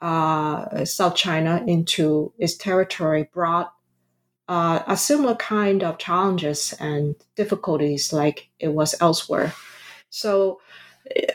[0.00, 3.72] uh, South China into its territory brought
[4.48, 9.52] uh, a similar kind of challenges and difficulties like it was elsewhere.
[10.10, 10.60] So,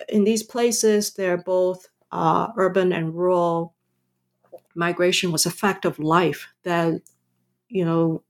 [0.09, 3.73] in these places, they're both uh, urban and rural.
[4.75, 7.01] Migration was a fact of life that,
[7.67, 8.23] you know,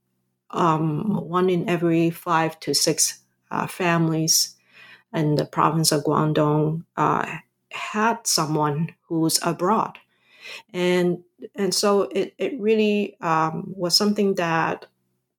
[0.50, 4.56] um, one in every five to six uh, families
[5.14, 7.38] in the province of Guangdong uh,
[7.70, 9.98] had someone who's abroad
[10.72, 11.22] and
[11.54, 14.86] and so it it really um, was something that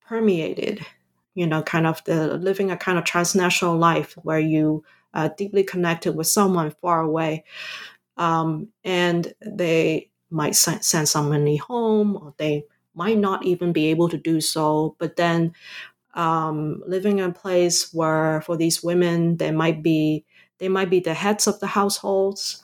[0.06, 0.84] permeated,
[1.34, 5.64] you know, kind of the living a kind of transnational life where you uh, deeply
[5.64, 7.44] connected with someone far away,
[8.16, 14.16] um, and they might send somebody home, or they might not even be able to
[14.18, 14.96] do so.
[14.98, 15.52] But then,
[16.14, 20.26] um, living in a place where for these women, they might be
[20.58, 22.63] they might be the heads of the households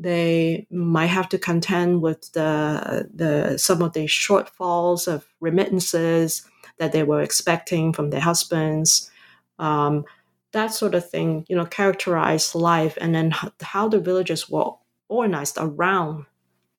[0.00, 6.42] they might have to contend with the, the some of the shortfalls of remittances
[6.78, 9.10] that they were expecting from their husbands.
[9.58, 10.06] Um,
[10.52, 14.72] that sort of thing, you know, characterized life, and then how the villages were
[15.08, 16.24] organized around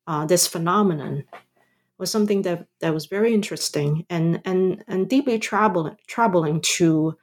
[0.07, 1.23] uh, this phenomenon
[1.99, 7.15] was something that, that was very interesting and and and deeply troubling troubling to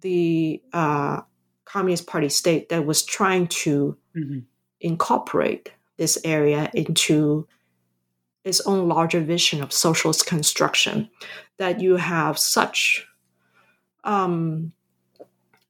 [0.00, 1.20] the uh,
[1.64, 4.38] Communist Party state that was trying to mm-hmm.
[4.84, 7.48] Incorporate this area into
[8.44, 11.08] its own larger vision of socialist construction.
[11.58, 13.06] That you have such
[14.02, 14.72] um,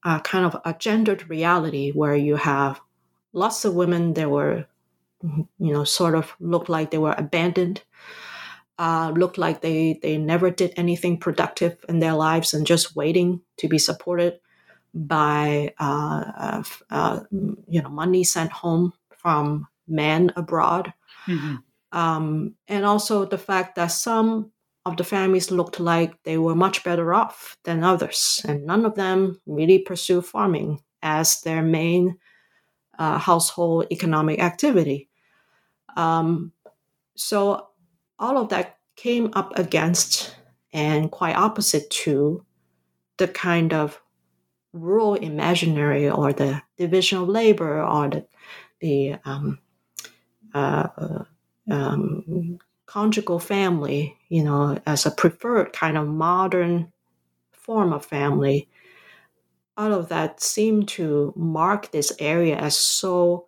[0.02, 2.80] a kind of a gendered reality where you have
[3.32, 4.66] lots of women that were,
[5.22, 7.82] you know, sort of looked like they were abandoned,
[8.78, 13.40] uh, looked like they they never did anything productive in their lives and just waiting
[13.58, 14.40] to be supported
[14.94, 17.20] by uh, uh, uh
[17.68, 18.92] you know money sent home
[19.24, 20.92] from men abroad.
[21.26, 21.56] Mm-hmm.
[21.98, 24.52] Um, and also the fact that some
[24.84, 28.96] of the families looked like they were much better off than others, and none of
[28.96, 32.18] them really pursue farming as their main
[32.98, 35.08] uh, household economic activity.
[35.96, 36.52] Um,
[37.16, 37.68] so
[38.18, 40.36] all of that came up against
[40.72, 42.44] and quite opposite to
[43.16, 44.02] the kind of
[44.74, 48.26] rural imaginary or the division of labor or the,
[48.84, 49.58] the um,
[50.52, 51.24] uh, uh
[51.70, 56.92] um, conjugal family, you know, as a preferred kind of modern
[57.52, 58.68] form of family,
[59.78, 63.46] all of that seemed to mark this area as so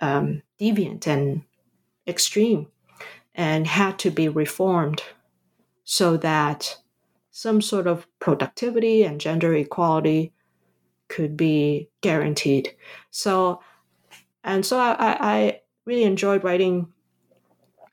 [0.00, 1.42] um, deviant and
[2.08, 2.66] extreme
[3.36, 5.02] and had to be reformed
[5.84, 6.76] so that
[7.30, 10.32] some sort of productivity and gender equality
[11.06, 12.74] could be guaranteed.
[13.10, 13.60] So,
[14.44, 16.88] and so I, I really enjoyed writing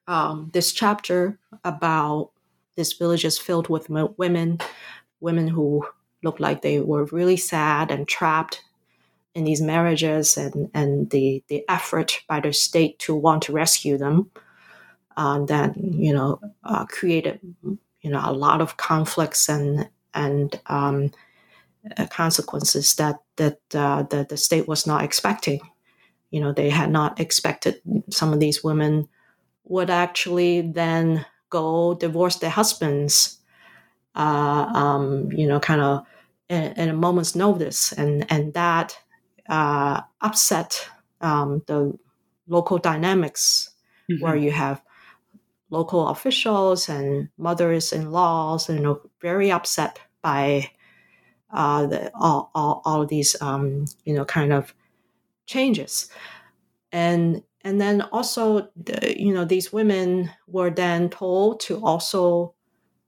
[0.07, 2.31] um, this chapter about
[2.75, 4.59] this village is filled with women,
[5.19, 5.85] women who
[6.23, 8.63] look like they were really sad and trapped
[9.35, 13.97] in these marriages, and and the the effort by the state to want to rescue
[13.97, 14.31] them,
[15.17, 17.39] uh, that you know uh, created
[18.01, 21.11] you know a lot of conflicts and and um,
[21.97, 25.61] uh, consequences that that uh, the, the state was not expecting.
[26.31, 29.07] You know, they had not expected some of these women
[29.63, 33.39] would actually then go divorce their husbands,
[34.15, 36.05] uh, um, you know, kind of
[36.49, 38.97] in, in, a moment's notice, and and that
[39.47, 40.87] uh, upset
[41.21, 41.97] um, the
[42.47, 43.69] local dynamics
[44.09, 44.23] mm-hmm.
[44.23, 44.81] where you have
[45.69, 50.69] local officials and mothers-in-laws, you know, very upset by
[51.51, 54.73] uh, the, all, all, all of these, um, you know, kind of
[55.49, 56.09] changes.
[56.91, 62.53] And and then also the, you know these women were then told to also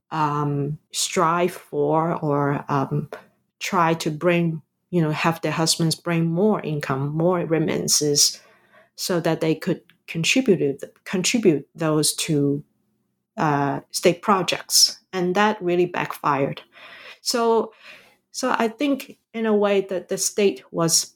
[0.09, 3.09] um, strive for or um,
[3.59, 8.41] try to bring you know have their husbands bring more income more remittances
[8.95, 12.63] so that they could contribute contribute those to
[13.37, 16.61] uh, state projects and that really backfired
[17.21, 17.71] so
[18.31, 21.15] so i think in a way that the state was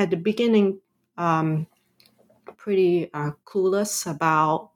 [0.00, 0.80] at the beginning
[1.18, 1.66] um,
[2.56, 4.70] pretty uh, clueless about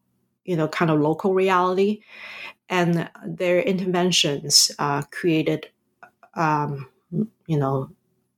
[0.44, 2.02] you know kind of local reality,
[2.68, 5.68] and their interventions uh, created
[6.34, 6.88] um,
[7.46, 7.90] you know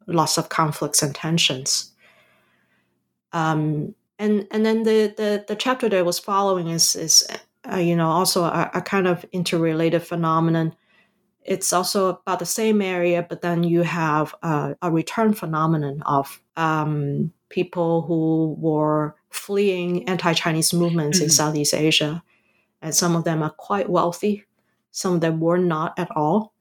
[0.07, 1.93] lots of conflicts and tensions.
[3.33, 7.27] Um, and and then the, the the chapter that I was following is is
[7.71, 10.75] uh, you know also a, a, kind of interrelated phenomenon.
[11.47, 16.43] It's also about the same area, but then you have a, a return phenomenon of
[16.57, 21.25] um, people who were fleeing anti-Chinese movements mm-hmm.
[21.25, 22.23] in Southeast Asia,
[22.83, 24.45] and some of them are quite wealthy.
[24.91, 26.53] Some of them were not at all.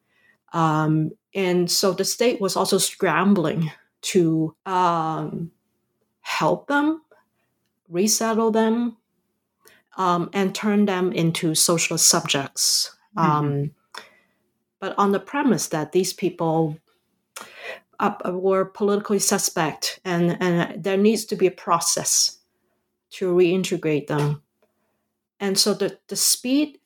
[0.54, 3.72] Um, and so the state was also scrambling
[4.02, 5.52] to um,
[6.22, 7.02] help them,
[7.90, 8.98] resettle them,
[9.98, 12.96] um, and turn them into socialist subjects.
[13.18, 13.68] Mm-hmm.
[14.86, 16.78] But on the premise that these people
[18.00, 22.38] uh, were politically suspect and, and there needs to be a process
[23.14, 24.44] to reintegrate them.
[25.40, 26.78] And so the, the speed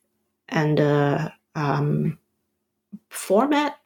[0.47, 2.19] and the um,
[3.09, 3.79] format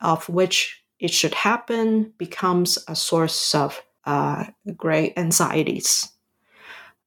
[0.00, 4.46] of which it should happen becomes a source of uh,
[4.78, 6.10] great anxieties.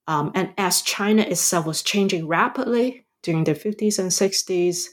[0.07, 4.89] Um, and as China itself was changing rapidly during the 50s and 60s,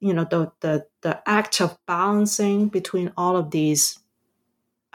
[0.00, 3.98] you know, the, the, the act of balancing between all of these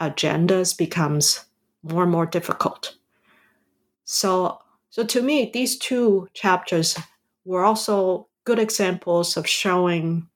[0.00, 1.44] agendas becomes
[1.82, 2.96] more and more difficult.
[4.04, 6.98] So, so to me, these two chapters
[7.44, 10.28] were also good examples of showing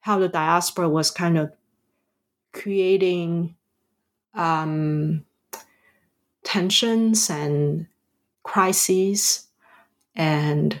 [0.00, 1.52] how the diaspora was kind of
[2.52, 3.56] creating
[4.34, 5.24] um,
[6.44, 7.86] tensions and
[8.44, 9.48] crises
[10.14, 10.80] and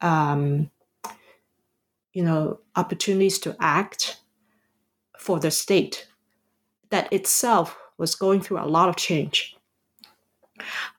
[0.00, 0.70] um,
[2.16, 4.22] you know opportunities to act
[5.18, 6.08] for the state
[6.88, 9.54] that itself was going through a lot of change.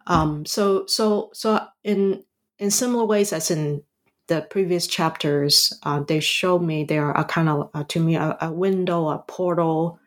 [0.05, 2.23] Um, so so so in
[2.59, 3.81] in similar ways as in
[4.27, 8.15] the previous chapters, uh, they show me there are a kind of uh, to me
[8.15, 9.99] a, a, window, a portal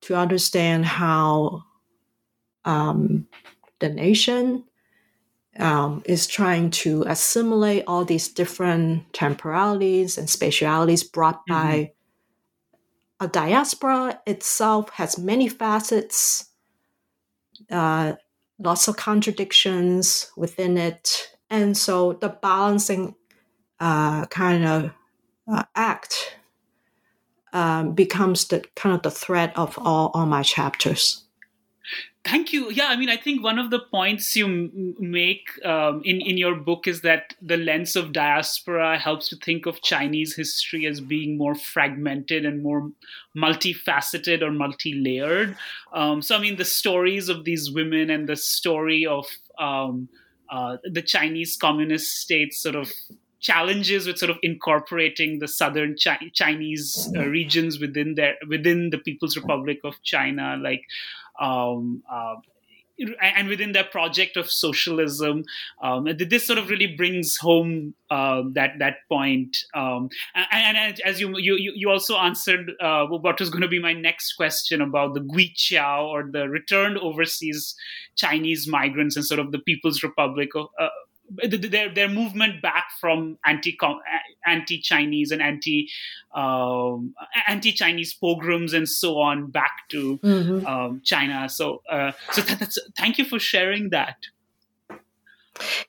[0.00, 1.62] to understand how
[2.64, 3.28] um,
[3.78, 4.64] the nation
[5.58, 11.52] um, is trying to assimilate all these different temporalities and spatialities brought mm-hmm.
[11.52, 11.92] by
[13.20, 16.46] a diaspora itself has many facets,
[17.70, 18.14] uh,
[18.58, 21.36] lots of contradictions within it.
[21.50, 23.14] And so the balancing
[23.78, 24.90] uh, kind of
[25.52, 26.36] uh, act
[27.52, 31.24] um, becomes the kind of the thread of all, all my chapters.
[32.22, 32.70] Thank you.
[32.70, 36.36] Yeah, I mean, I think one of the points you m- make um, in in
[36.36, 41.00] your book is that the lens of diaspora helps to think of Chinese history as
[41.00, 42.92] being more fragmented and more
[43.34, 45.56] multifaceted or multi-layered.
[45.94, 49.26] Um, so, I mean, the stories of these women and the story of
[49.58, 50.10] um,
[50.50, 52.92] uh, the Chinese communist states sort of
[53.40, 58.98] challenges with sort of incorporating the southern Chi- Chinese uh, regions within their within the
[58.98, 60.84] People's Republic of China, like
[61.40, 62.36] um, uh,
[63.20, 65.44] and within their project of socialism,
[65.82, 69.56] um, this sort of really brings home uh, that that point.
[69.74, 73.80] Um, and, and, as you you you also answered uh, what was going to be
[73.80, 77.74] my next question about the Guiqiao or the returned overseas
[78.16, 80.88] Chinese migrants and sort of the People's Republic of, uh,
[81.30, 83.76] their their movement back from anti
[84.46, 85.88] anti Chinese and anti
[86.34, 87.14] um,
[87.46, 90.66] anti Chinese pogroms and so on back to mm-hmm.
[90.66, 91.48] um, China.
[91.48, 94.16] So uh, so that's thank you for sharing that.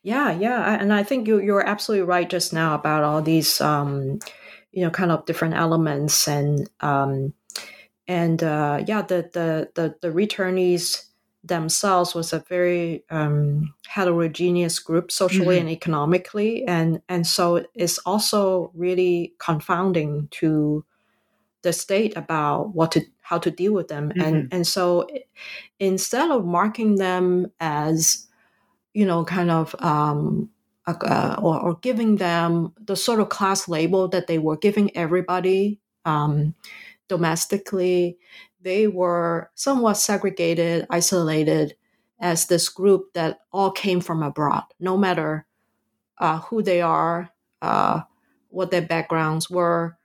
[0.03, 4.19] Yeah, yeah, and I think you you're absolutely right just now about all these um,
[4.71, 7.33] you know kind of different elements and um,
[8.07, 11.05] and uh, yeah the the the, the returnees
[11.43, 15.67] themselves was a very um, heterogeneous group socially mm-hmm.
[15.67, 20.85] and economically and and so it's also really confounding to
[21.63, 24.21] the state about what to how to deal with them mm-hmm.
[24.21, 25.07] and and so
[25.79, 28.27] instead of marking them as
[28.93, 30.49] you know kind of um,
[30.87, 35.79] uh, or, or, giving them the sort of class label that they were giving everybody
[36.05, 36.55] um,
[37.07, 38.17] domestically
[38.61, 41.75] they were somewhat segregated, isolated
[42.19, 45.45] as this group that all came from abroad, no matter
[46.19, 47.29] uh, who they are,
[47.61, 48.01] uh,
[48.49, 49.97] what their backgrounds were.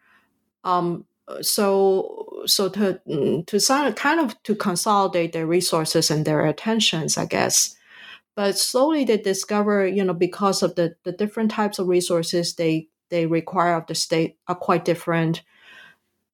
[0.64, 1.04] Um,
[1.42, 3.00] so, so to
[3.46, 7.76] to kind of to consolidate their resources and their attentions, I guess.
[8.34, 12.88] But slowly they discover, you know, because of the, the different types of resources they
[13.08, 15.42] they require of the state are quite different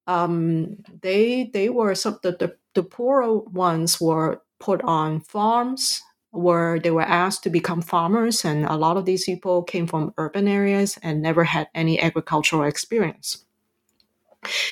[0.07, 6.79] um, they they were some the, the, the poorer ones were put on farms where
[6.79, 10.49] they were asked to become farmers and a lot of these people came from urban
[10.49, 13.45] areas and never had any agricultural experience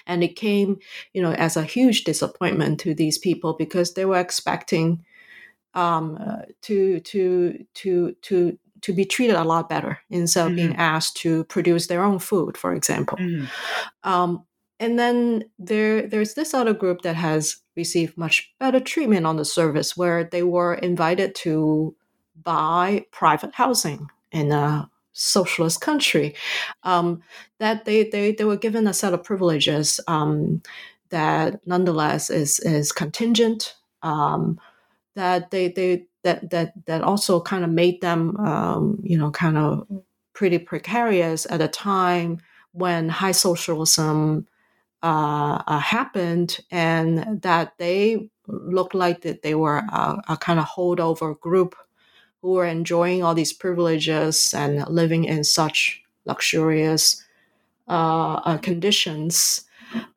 [0.07, 0.78] and it came
[1.12, 5.05] you know as a huge disappointment to these people because they were expecting
[5.74, 10.57] um, uh, to to to to to be treated a lot better instead of mm-hmm.
[10.57, 13.18] being asked to produce their own food, for example.
[13.18, 13.45] Mm-hmm.
[14.11, 14.45] Um,
[14.81, 19.45] and then there there's this other group that has received much better treatment on the
[19.45, 21.95] service where they were invited to
[22.43, 26.35] buy private housing in a socialist country.
[26.83, 27.22] Um,
[27.59, 30.62] that they, they they were given a set of privileges um,
[31.11, 34.59] that nonetheless is is contingent um,
[35.14, 39.59] that they they that that that also kind of made them um, you know kind
[39.59, 39.87] of
[40.33, 42.39] pretty precarious at a time
[42.72, 44.47] when high socialism
[45.03, 50.67] uh, uh, happened and that they looked like that they were a, a kind of
[50.67, 51.75] holdover group
[52.43, 57.25] who were enjoying all these privileges and living in such luxurious
[57.89, 59.65] uh, uh, conditions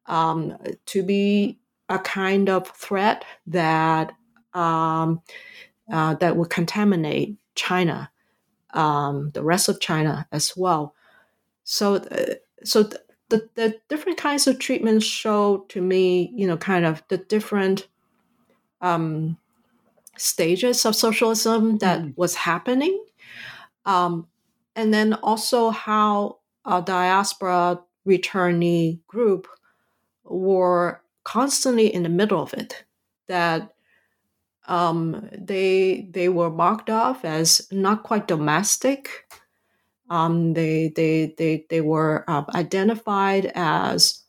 [0.07, 1.57] um, to be
[1.89, 4.13] a kind of threat that
[4.53, 5.21] um,
[5.91, 8.09] uh, that would contaminate China,
[8.73, 10.95] um, the rest of China as well.
[11.63, 12.89] So, uh, so
[13.33, 17.87] the, the different kinds of treatments show to me, you know, kind of the different
[18.81, 19.37] um,
[20.17, 22.13] stages of socialism that mm.
[22.15, 23.03] was happening.
[23.85, 24.27] Um,
[24.75, 29.47] and then also how a diaspora returnee group
[30.23, 32.83] were constantly in the middle of it,
[33.27, 33.73] that
[34.67, 39.25] um, they they were marked off as not quite domestic,
[40.13, 44.21] um, they, they, they, they were uh, identified as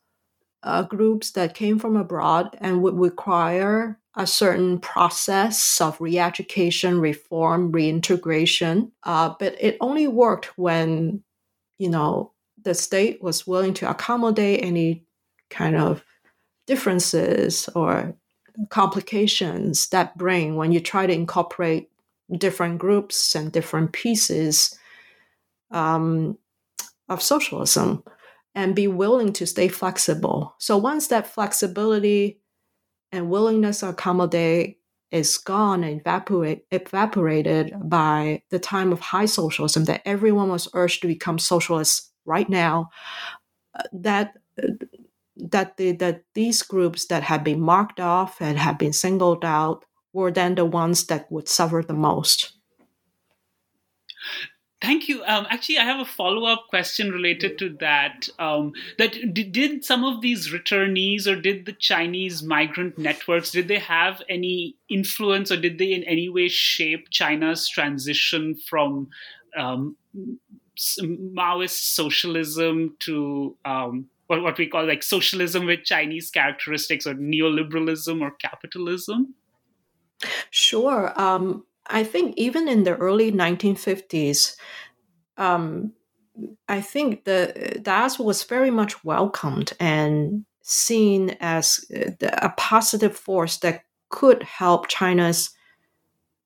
[0.62, 7.70] uh, groups that came from abroad and would require a certain process of re-education, reform,
[7.70, 8.92] reintegration.
[9.02, 11.22] Uh, but it only worked when,
[11.76, 12.32] you know,
[12.62, 15.04] the state was willing to accommodate any
[15.50, 16.02] kind of
[16.66, 18.16] differences or
[18.70, 21.90] complications that bring when you try to incorporate
[22.38, 24.78] different groups and different pieces
[25.74, 26.38] um,
[27.08, 28.02] of socialism
[28.54, 30.54] and be willing to stay flexible.
[30.58, 32.40] So once that flexibility
[33.12, 34.78] and willingness to accommodate
[35.10, 41.02] is gone and evaporate, evaporated by the time of high socialism, that everyone was urged
[41.02, 42.90] to become socialists right now,
[43.78, 44.34] uh, that
[45.36, 49.84] that the that these groups that had been marked off and had been singled out
[50.12, 52.53] were then the ones that would suffer the most.
[54.84, 55.24] Thank you.
[55.24, 58.28] Um, actually, I have a follow up question related to that.
[58.38, 63.68] Um, that did, did some of these returnees or did the Chinese migrant networks did
[63.68, 69.08] they have any influence or did they in any way shape China's transition from
[69.56, 69.96] um,
[70.76, 78.20] Maoist socialism to um, what, what we call like socialism with Chinese characteristics or neoliberalism
[78.20, 79.34] or capitalism?
[80.50, 81.18] Sure.
[81.18, 84.56] Um, I think even in the early 1950s,
[85.36, 85.92] um,
[86.68, 93.58] I think the diaspora was very much welcomed and seen as uh, a positive force
[93.58, 95.50] that could help China's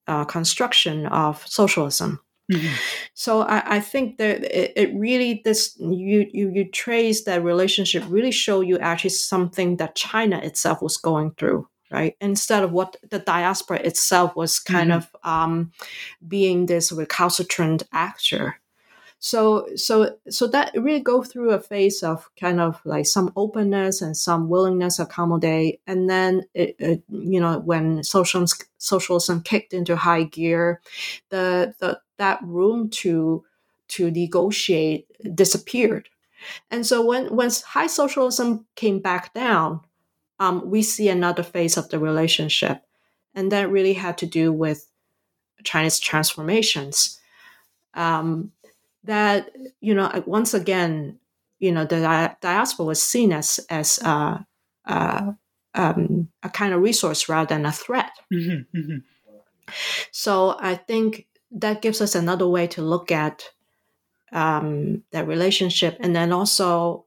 [0.06, 2.20] uh, construction of socialism.
[2.52, 2.74] Mm-hmm.
[3.12, 8.02] So I, I, think that it, it, really this you, you you trace that relationship
[8.08, 12.16] really show you actually something that China itself was going through right?
[12.20, 14.98] Instead of what the diaspora itself was kind mm-hmm.
[14.98, 15.72] of um,
[16.26, 18.56] being this recalcitrant actor.
[19.20, 24.00] So, so, so that really go through a phase of kind of like some openness
[24.00, 29.74] and some willingness to accommodate, and then it, it, you know when socialism socialism kicked
[29.74, 30.80] into high gear,
[31.30, 33.44] the the that room to
[33.88, 36.08] to negotiate disappeared,
[36.70, 39.80] and so when when high socialism came back down,
[40.38, 42.82] um, we see another phase of the relationship.
[43.34, 44.90] And that really had to do with
[45.64, 47.20] Chinese transformations.
[47.94, 48.52] Um,
[49.04, 51.18] that, you know, once again,
[51.58, 54.38] you know, the diaspora was seen as, as uh,
[54.86, 55.32] uh,
[55.74, 58.10] um, a kind of resource rather than a threat.
[58.32, 58.98] Mm-hmm, mm-hmm.
[60.12, 63.44] So I think that gives us another way to look at
[64.32, 65.96] um, that relationship.
[66.00, 67.06] And then also,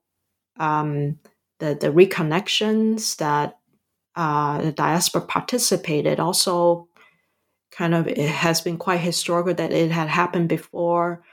[0.59, 1.19] um,
[1.62, 3.59] the, the reconnections that
[4.16, 6.88] uh, the diaspora participated also
[7.72, 11.24] kind of it has been quite historical that it had happened before.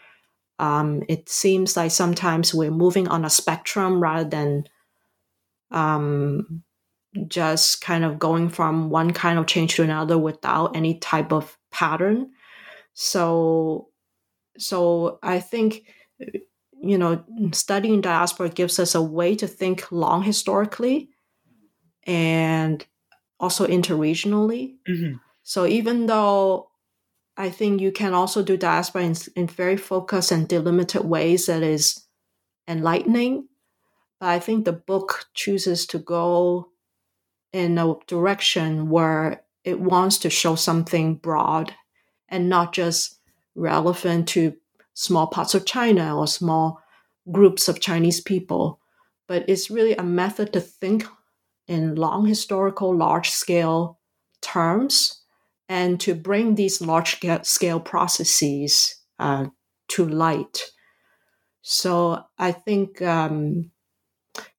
[0.61, 4.65] Um, it seems like sometimes we're moving on a spectrum rather than
[5.71, 6.63] um,
[7.27, 11.57] just kind of going from one kind of change to another without any type of
[11.73, 12.31] pattern.
[12.93, 13.89] So,
[14.59, 15.85] so I think
[16.83, 21.11] you know, studying diaspora gives us a way to think long historically
[22.05, 22.85] and
[23.41, 24.77] also interregionally.
[24.89, 25.17] Mm-hmm.
[25.43, 26.71] So even though
[27.37, 31.63] I think you can also do diaspora in, in very focused and delimited ways that
[31.63, 32.05] is
[32.67, 33.49] enlightening,
[34.21, 36.71] but I think the book chooses to go
[37.53, 41.75] in a direction where it wants to show something broad
[42.29, 43.19] and not just
[43.55, 44.55] relevant to
[44.99, 46.81] small parts of China or small
[47.31, 48.81] groups of Chinese people,
[49.29, 51.05] but it's really a method to think
[51.69, 54.01] in long historical, large scale
[54.43, 55.23] terms
[55.69, 59.47] and to bring these large scale processes uh,
[59.87, 60.65] to light.
[61.63, 63.71] So I think um,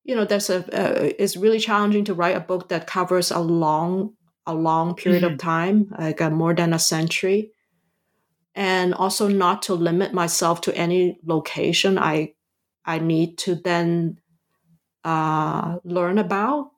[0.06, 3.40] you know there's a uh, it's really challenging to write a book that covers a
[3.40, 4.14] long
[4.46, 5.34] a long period mm-hmm.
[5.34, 7.52] of time, like uh, more than a century
[8.56, 12.34] and also not to limit myself to any location I
[12.86, 14.20] I need to then
[15.04, 16.72] uh, learn about,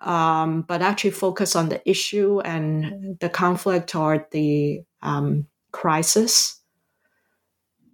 [0.00, 6.60] um, but actually focus on the issue and the conflict or the um, crisis.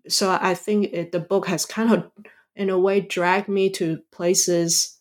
[0.09, 2.11] So I think it, the book has kind of,
[2.55, 5.01] in a way, dragged me to places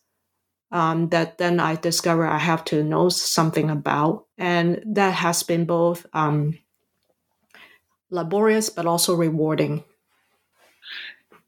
[0.72, 5.64] um, that then I discover I have to know something about, and that has been
[5.64, 6.58] both um,
[8.10, 9.84] laborious but also rewarding.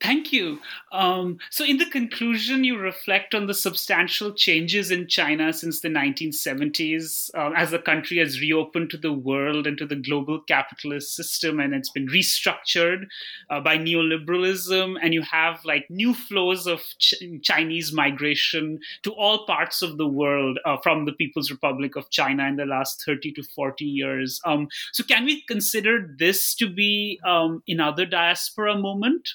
[0.01, 0.61] Thank you.
[0.93, 5.89] Um, so, in the conclusion, you reflect on the substantial changes in China since the
[5.89, 11.17] 1970s uh, as the country has reopened to the world and to the global capitalist
[11.17, 13.07] system, and it's been restructured
[13.51, 14.97] uh, by neoliberalism.
[15.03, 20.07] And you have like new flows of Ch- Chinese migration to all parts of the
[20.07, 24.41] world uh, from the People's Republic of China in the last 30 to 40 years.
[24.45, 29.29] Um, so, can we consider this to be um, another diaspora moment?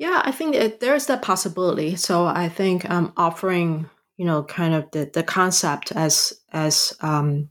[0.00, 1.94] Yeah, I think it, there's that possibility.
[1.94, 7.50] So I think um, offering, you know, kind of the, the concept as as um,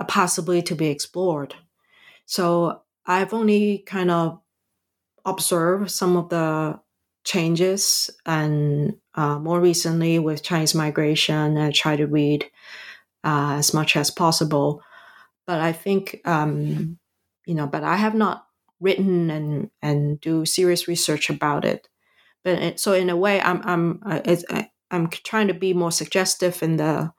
[0.00, 1.54] a possibility to be explored.
[2.24, 4.40] So I've only kind of
[5.26, 6.80] observed some of the
[7.22, 12.46] changes, and uh, more recently with Chinese migration, I try to read
[13.24, 14.80] uh, as much as possible.
[15.46, 16.98] But I think, um,
[17.44, 18.46] you know, but I have not
[18.84, 21.88] written and and do serious research about it.
[22.44, 26.62] But it, so in a way, I'm I'm I, I'm trying to be more suggestive
[26.62, 27.12] in the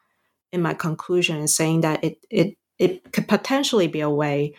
[0.52, 4.54] in my conclusion and saying that it it it could potentially be a way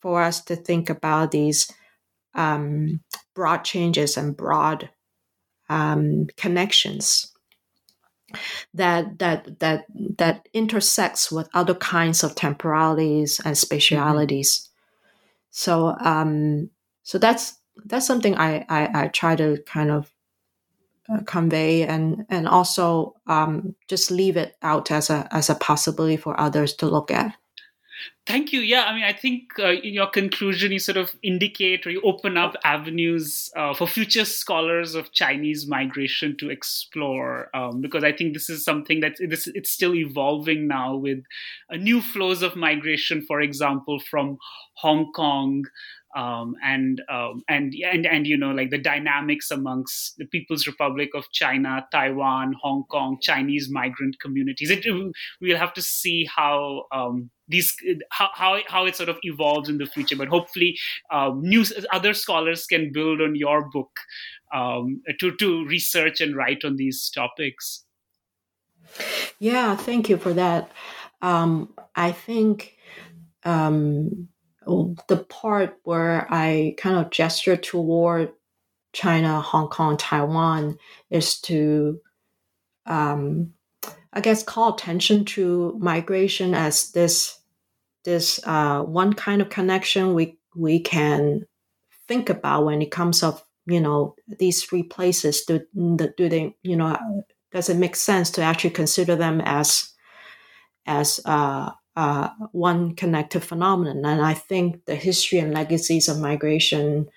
[0.00, 1.70] for us to think about these
[2.34, 3.00] um,
[3.34, 4.90] broad changes and broad
[5.68, 7.32] um, connections
[8.74, 9.86] that that that
[10.18, 13.74] that intersects with other kinds of temporalities and mm-hmm.
[13.74, 14.68] spatialities.
[15.56, 16.70] So um,
[17.04, 20.12] so that's that's something I, I, I try to kind of
[21.08, 26.16] uh, convey and and also um, just leave it out as a as a possibility
[26.16, 27.36] for others to look at.
[28.26, 28.60] Thank you.
[28.60, 32.00] Yeah, I mean, I think uh, in your conclusion, you sort of indicate or you
[32.02, 38.12] open up avenues uh, for future scholars of Chinese migration to explore, um, because I
[38.12, 41.22] think this is something that it's, it's still evolving now with
[41.70, 44.38] uh, new flows of migration, for example, from
[44.76, 45.66] Hong Kong
[46.14, 51.10] um, and um, and and and you know like the dynamics amongst the People's Republic
[51.14, 54.70] of China, Taiwan, Hong Kong, Chinese migrant communities.
[54.70, 54.84] It,
[55.40, 57.74] we'll have to see how um, these
[58.10, 60.16] how, how how it sort of evolves in the future.
[60.16, 60.78] But hopefully,
[61.10, 63.90] um, new other scholars can build on your book
[64.54, 67.84] um, to to research and write on these topics.
[69.38, 70.70] Yeah, thank you for that.
[71.22, 72.76] Um, I think
[73.44, 74.28] um,
[74.66, 78.32] the part where I kind of gesture toward
[78.92, 80.78] China, Hong Kong, Taiwan
[81.10, 82.00] is to,
[82.86, 83.52] um,
[84.12, 87.40] I guess, call attention to migration as this
[88.04, 91.46] this uh, one kind of connection we we can
[92.06, 95.42] think about when it comes of you know these three places.
[95.44, 96.96] Do do they you know
[97.52, 99.92] does it make sense to actually consider them as
[100.86, 104.04] as uh, uh, one connected phenomenon.
[104.04, 107.08] And I think the history and legacies of migration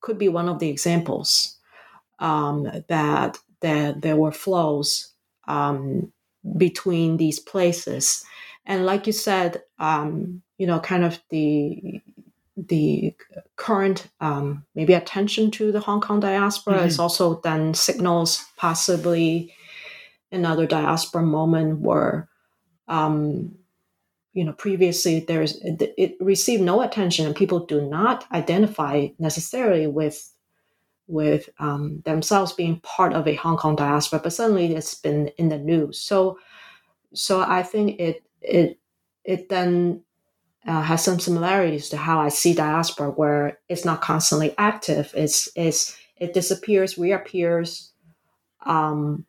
[0.00, 1.58] could be one of the examples
[2.18, 5.12] um, that, that there were flows
[5.48, 6.12] um,
[6.56, 8.24] between these places.
[8.66, 12.00] And like you said, um, you know, kind of the
[12.56, 13.14] the
[13.56, 16.86] current um, maybe attention to the Hong Kong diaspora mm-hmm.
[16.86, 19.54] is also then signals possibly
[20.30, 22.28] another diaspora moment where
[22.88, 23.56] um,
[24.32, 30.32] you know previously there's it received no attention and people do not identify necessarily with
[31.10, 35.48] with um, themselves being part of a Hong Kong diaspora, but suddenly it's been in
[35.48, 36.00] the news.
[36.00, 36.38] So,
[37.12, 38.78] so I think it it
[39.24, 40.02] it then
[40.66, 45.12] uh, has some similarities to how I see diaspora, where it's not constantly active.
[45.14, 47.92] It's it's it disappears, reappears,
[48.64, 49.26] um,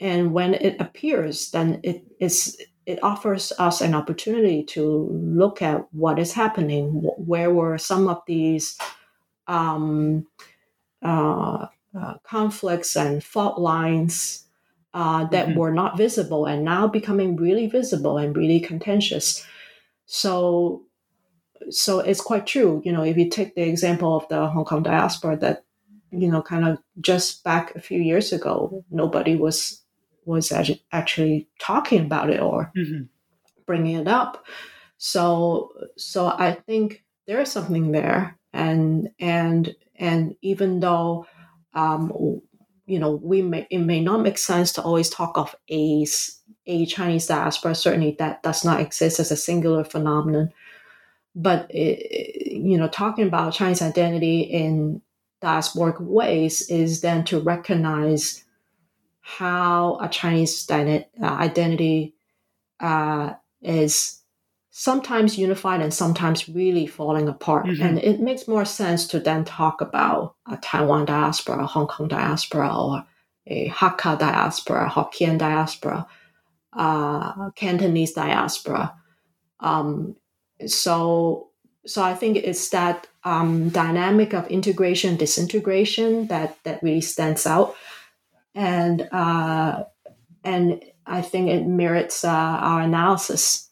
[0.00, 5.86] and when it appears, then it is it offers us an opportunity to look at
[5.92, 7.02] what is happening.
[7.18, 8.78] Where were some of these
[9.48, 10.26] um,
[11.02, 11.66] uh,
[11.98, 14.44] uh, conflicts and fault lines
[14.94, 15.58] uh, that mm-hmm.
[15.58, 19.44] were not visible and now becoming really visible and really contentious?
[20.06, 20.84] So,
[21.68, 22.80] so it's quite true.
[22.84, 25.64] You know, if you take the example of the Hong Kong diaspora, that
[26.12, 29.82] you know, kind of just back a few years ago, nobody was
[30.26, 30.52] was
[30.92, 33.04] actually talking about it or mm-hmm.
[33.64, 34.44] bringing it up.
[34.98, 41.26] So so I think there is something there, and and and even though
[41.74, 42.40] um,
[42.86, 46.06] you know we may it may not make sense to always talk of a
[46.66, 47.74] a Chinese diaspora.
[47.74, 50.52] Certainly, that does not exist as a singular phenomenon.
[51.34, 55.02] But it, you know, talking about Chinese identity in
[55.42, 58.42] diasporic ways is then to recognize
[59.28, 62.14] how a Chinese uh, identity
[62.78, 64.22] uh, is
[64.70, 67.66] sometimes unified and sometimes really falling apart.
[67.66, 67.82] Mm-hmm.
[67.82, 72.06] And it makes more sense to then talk about a Taiwan diaspora, a Hong Kong
[72.06, 73.04] diaspora, or
[73.48, 76.06] a Hakka diaspora, Hokkien diaspora,
[76.74, 78.94] uh, Cantonese diaspora.
[79.58, 80.14] Um,
[80.68, 81.48] so,
[81.84, 87.74] so I think it's that um, dynamic of integration, disintegration that that really stands out,
[88.56, 89.84] and uh,
[90.42, 93.70] and I think it merits uh, our analysis.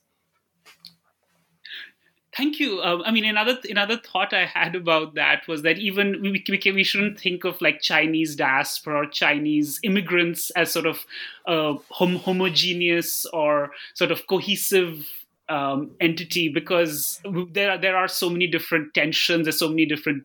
[2.37, 2.83] Thank you.
[2.83, 6.73] Um, I mean, another another thought I had about that was that even we, we,
[6.73, 11.05] we shouldn't think of like Chinese diaspora or Chinese immigrants as sort of
[11.47, 15.09] uh, hom- homogeneous or sort of cohesive
[15.49, 17.21] um, entity because
[17.53, 19.45] there are, there are so many different tensions.
[19.45, 20.25] There's so many different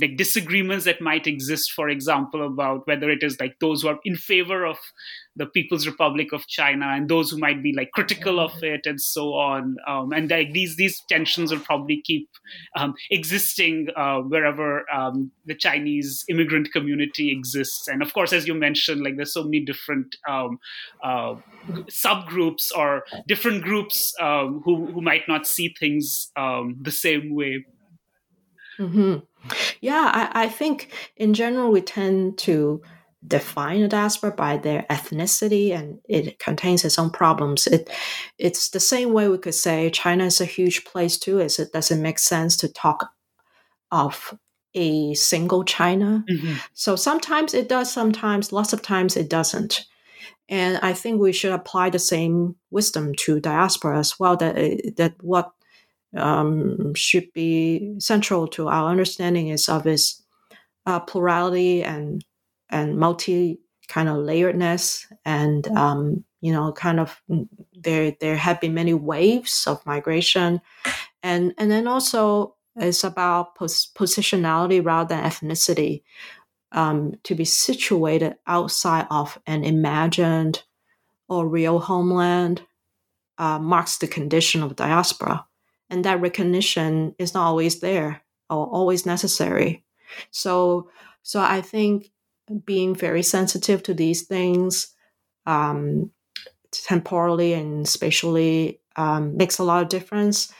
[0.00, 3.98] like disagreements that might exist, for example, about whether it is like those who are
[4.04, 4.78] in favor of
[5.36, 9.00] the People's Republic of China and those who might be like critical of it and
[9.00, 9.76] so on.
[9.86, 12.28] Um, and like these these tensions will probably keep
[12.76, 17.88] um, existing uh, wherever um, the Chinese immigrant community exists.
[17.88, 20.58] And of course, as you mentioned, like there's so many different um,
[21.02, 21.36] uh,
[21.88, 27.64] subgroups or different groups um, who who might not see things um, the same way.
[28.78, 29.18] Mm-hmm.
[29.80, 32.82] Yeah, I, I think in general we tend to
[33.26, 37.66] define a diaspora by their ethnicity and it contains its own problems.
[37.66, 37.90] It
[38.38, 41.38] it's the same way we could say China is a huge place too.
[41.40, 43.10] Is it does it make sense to talk
[43.90, 44.36] of
[44.74, 46.24] a single China?
[46.28, 46.54] Mm-hmm.
[46.72, 49.84] So sometimes it does, sometimes lots of times it doesn't.
[50.48, 54.36] And I think we should apply the same wisdom to diaspora as well.
[54.36, 54.56] That
[54.96, 55.52] that what
[56.16, 60.22] um, should be central to our understanding is of its
[60.86, 62.24] uh, plurality and
[62.70, 63.58] and multi
[63.88, 68.94] kind of layeredness and um, you know kind of mm, there there have been many
[68.94, 70.60] waves of migration.
[71.22, 76.02] And and then also it's about pos- positionality rather than ethnicity
[76.72, 80.62] um, to be situated outside of an imagined
[81.28, 82.62] or real homeland
[83.38, 85.46] uh, marks the condition of diaspora
[85.92, 89.84] and that recognition is not always there or always necessary.
[90.30, 90.88] So
[91.22, 92.10] so i think
[92.64, 94.94] being very sensitive to these things
[95.46, 96.10] um,
[96.72, 100.52] temporally and spatially um, makes a lot of difference.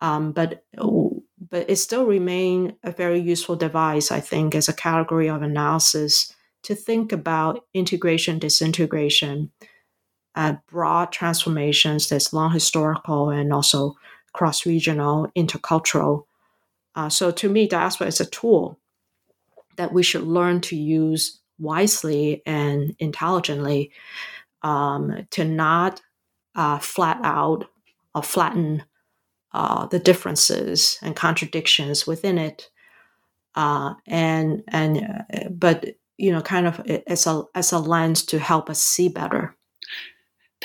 [0.00, 0.64] Um, but
[1.50, 6.34] but it still remain a very useful device i think as a category of analysis
[6.62, 9.50] to think about integration disintegration
[10.34, 13.94] uh, broad transformations that's long historical and also
[14.36, 16.24] cross regional, intercultural.
[16.94, 18.78] Uh, so to me, diaspora is a tool
[19.76, 23.90] that we should learn to use wisely and intelligently
[24.62, 26.02] um, to not
[26.54, 27.64] uh, flat out
[28.14, 28.82] or flatten
[29.52, 32.68] uh, the differences and contradictions within it.
[33.54, 38.38] Uh, and and uh, but you know, kind of as a as a lens to
[38.38, 39.55] help us see better.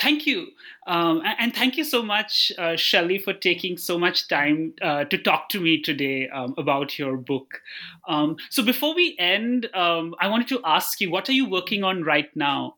[0.02, 0.48] Thank you.
[0.88, 5.16] Um, and thank you so much, uh, Shelley, for taking so much time uh, to
[5.16, 7.60] talk to me today um, about your book.
[8.08, 11.84] Um, so before we end, um, I wanted to ask you, what are you working
[11.84, 12.74] on right now?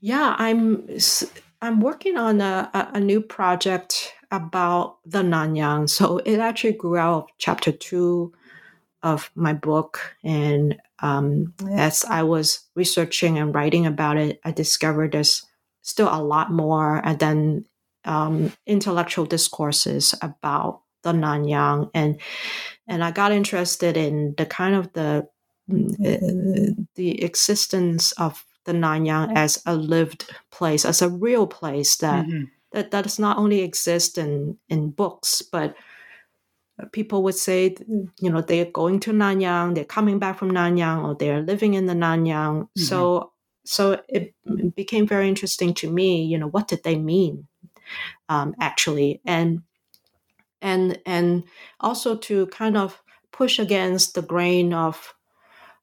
[0.00, 0.88] Yeah, I'm
[1.60, 5.90] I'm working on a, a new project about the Nanyang.
[5.90, 8.32] So it actually grew out of chapter two
[9.02, 15.12] of my book, and um, as I was researching and writing about it, I discovered
[15.12, 15.46] there's
[15.82, 17.64] still a lot more and then
[18.04, 22.20] um, intellectual discourses about the Nanyang and
[22.86, 25.28] and I got interested in the kind of the
[25.72, 32.26] uh, the existence of the Nanyang as a lived place, as a real place that
[32.26, 32.44] mm-hmm.
[32.72, 35.74] that, that does not only exist in in books, but
[36.92, 37.76] people would say,
[38.20, 41.86] you know, they're going to Nanyang, they're coming back from Nanyang, or they're living in
[41.86, 42.62] the Nanyang.
[42.62, 42.82] Mm-hmm.
[42.82, 43.32] So
[43.64, 44.34] so it
[44.74, 47.46] became very interesting to me you know what did they mean
[48.28, 49.62] um, actually and
[50.62, 51.44] and and
[51.78, 53.02] also to kind of
[53.32, 55.14] push against the grain of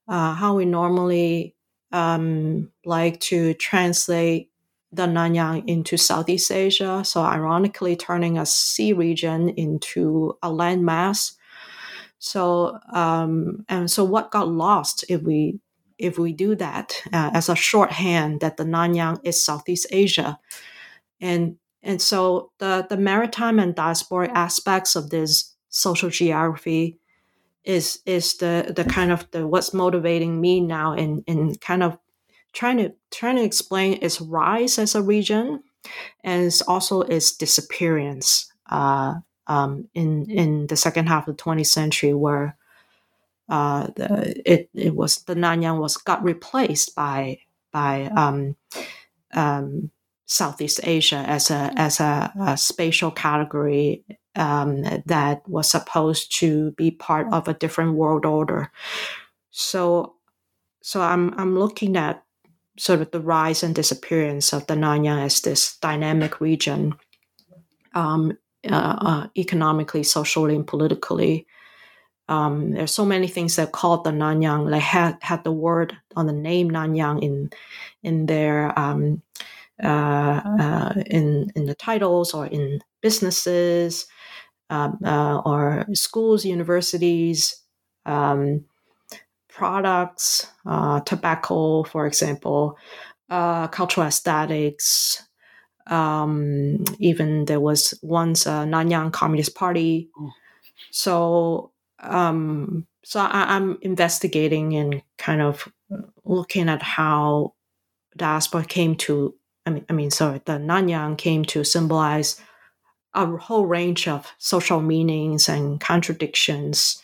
[0.06, 1.54] uh, how we normally
[1.92, 4.50] um, like to translate
[4.92, 7.02] the Nanyang into Southeast Asia.
[7.04, 11.34] So, ironically, turning a sea region into a landmass.
[12.18, 15.60] So, um, and so what got lost if we
[15.98, 20.38] if we do that uh, as a shorthand that the Nanyang is Southeast Asia.
[21.20, 26.98] And and so the, the maritime and diasporic aspects of this social geography
[27.64, 31.98] is is the the kind of the what's motivating me now in in kind of
[32.52, 35.62] trying to trying to explain its rise as a region
[36.24, 39.14] and also its disappearance uh,
[39.46, 42.56] um, in in the second half of the 20th century, where
[43.48, 47.38] uh, the, it it was the Nanyang was got replaced by
[47.72, 48.56] by um,
[49.32, 49.90] um,
[50.26, 54.04] Southeast Asia as a as a, a spatial category
[54.36, 58.70] um, that was supposed to be part of a different world order.
[59.50, 60.14] So,
[60.82, 62.22] so I'm I'm looking at
[62.78, 66.94] sort of the rise and disappearance of the Nanyang as this dynamic region,
[67.94, 71.46] um, uh, uh, economically, socially, and politically.
[72.28, 74.70] Um, there's so many things that called the Nanyang.
[74.70, 77.50] They had had the word on the name Nanyang in
[78.02, 79.22] in their um,
[79.82, 84.06] uh, uh, in in the titles or in businesses
[84.70, 87.62] um, uh, or schools, universities,
[88.04, 88.64] um,
[89.58, 92.78] products, uh, tobacco, for example,
[93.28, 95.20] uh, cultural aesthetics.
[95.88, 100.10] Um, even there was once a Nanyang Communist Party.
[100.16, 100.30] Oh.
[100.92, 105.68] So, um, so I, I'm investigating and kind of
[106.24, 107.54] looking at how
[108.16, 109.34] diaspora came to.
[109.66, 112.40] I mean, I mean, sorry, the Nanyang came to symbolize
[113.12, 117.02] a whole range of social meanings and contradictions.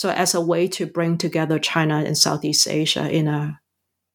[0.00, 3.60] So as a way to bring together China and Southeast Asia in a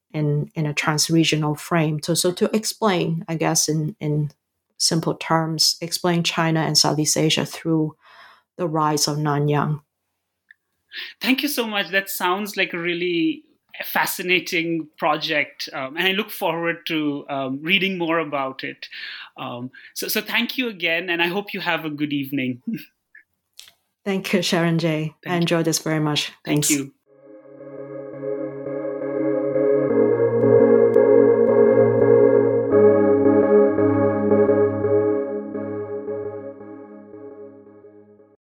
[0.09, 1.99] in in a transregional frame.
[2.01, 4.31] So so to explain, I guess in in
[4.79, 7.95] simple terms, explain China and Southeast Asia through
[8.57, 9.81] the rise of Nanyang.
[11.21, 11.91] Thank you so much.
[11.91, 13.43] That sounds like a really
[13.83, 18.88] fascinating project, um, and I look forward to um, reading more about it.
[19.38, 22.63] Um, so, so thank you again, and I hope you have a good evening.
[24.06, 25.16] Thank you, Shatrunjay.
[25.24, 26.32] Thank I enjoyed this very much.
[26.45, 26.68] Thanks.
[26.70, 26.93] Thank you.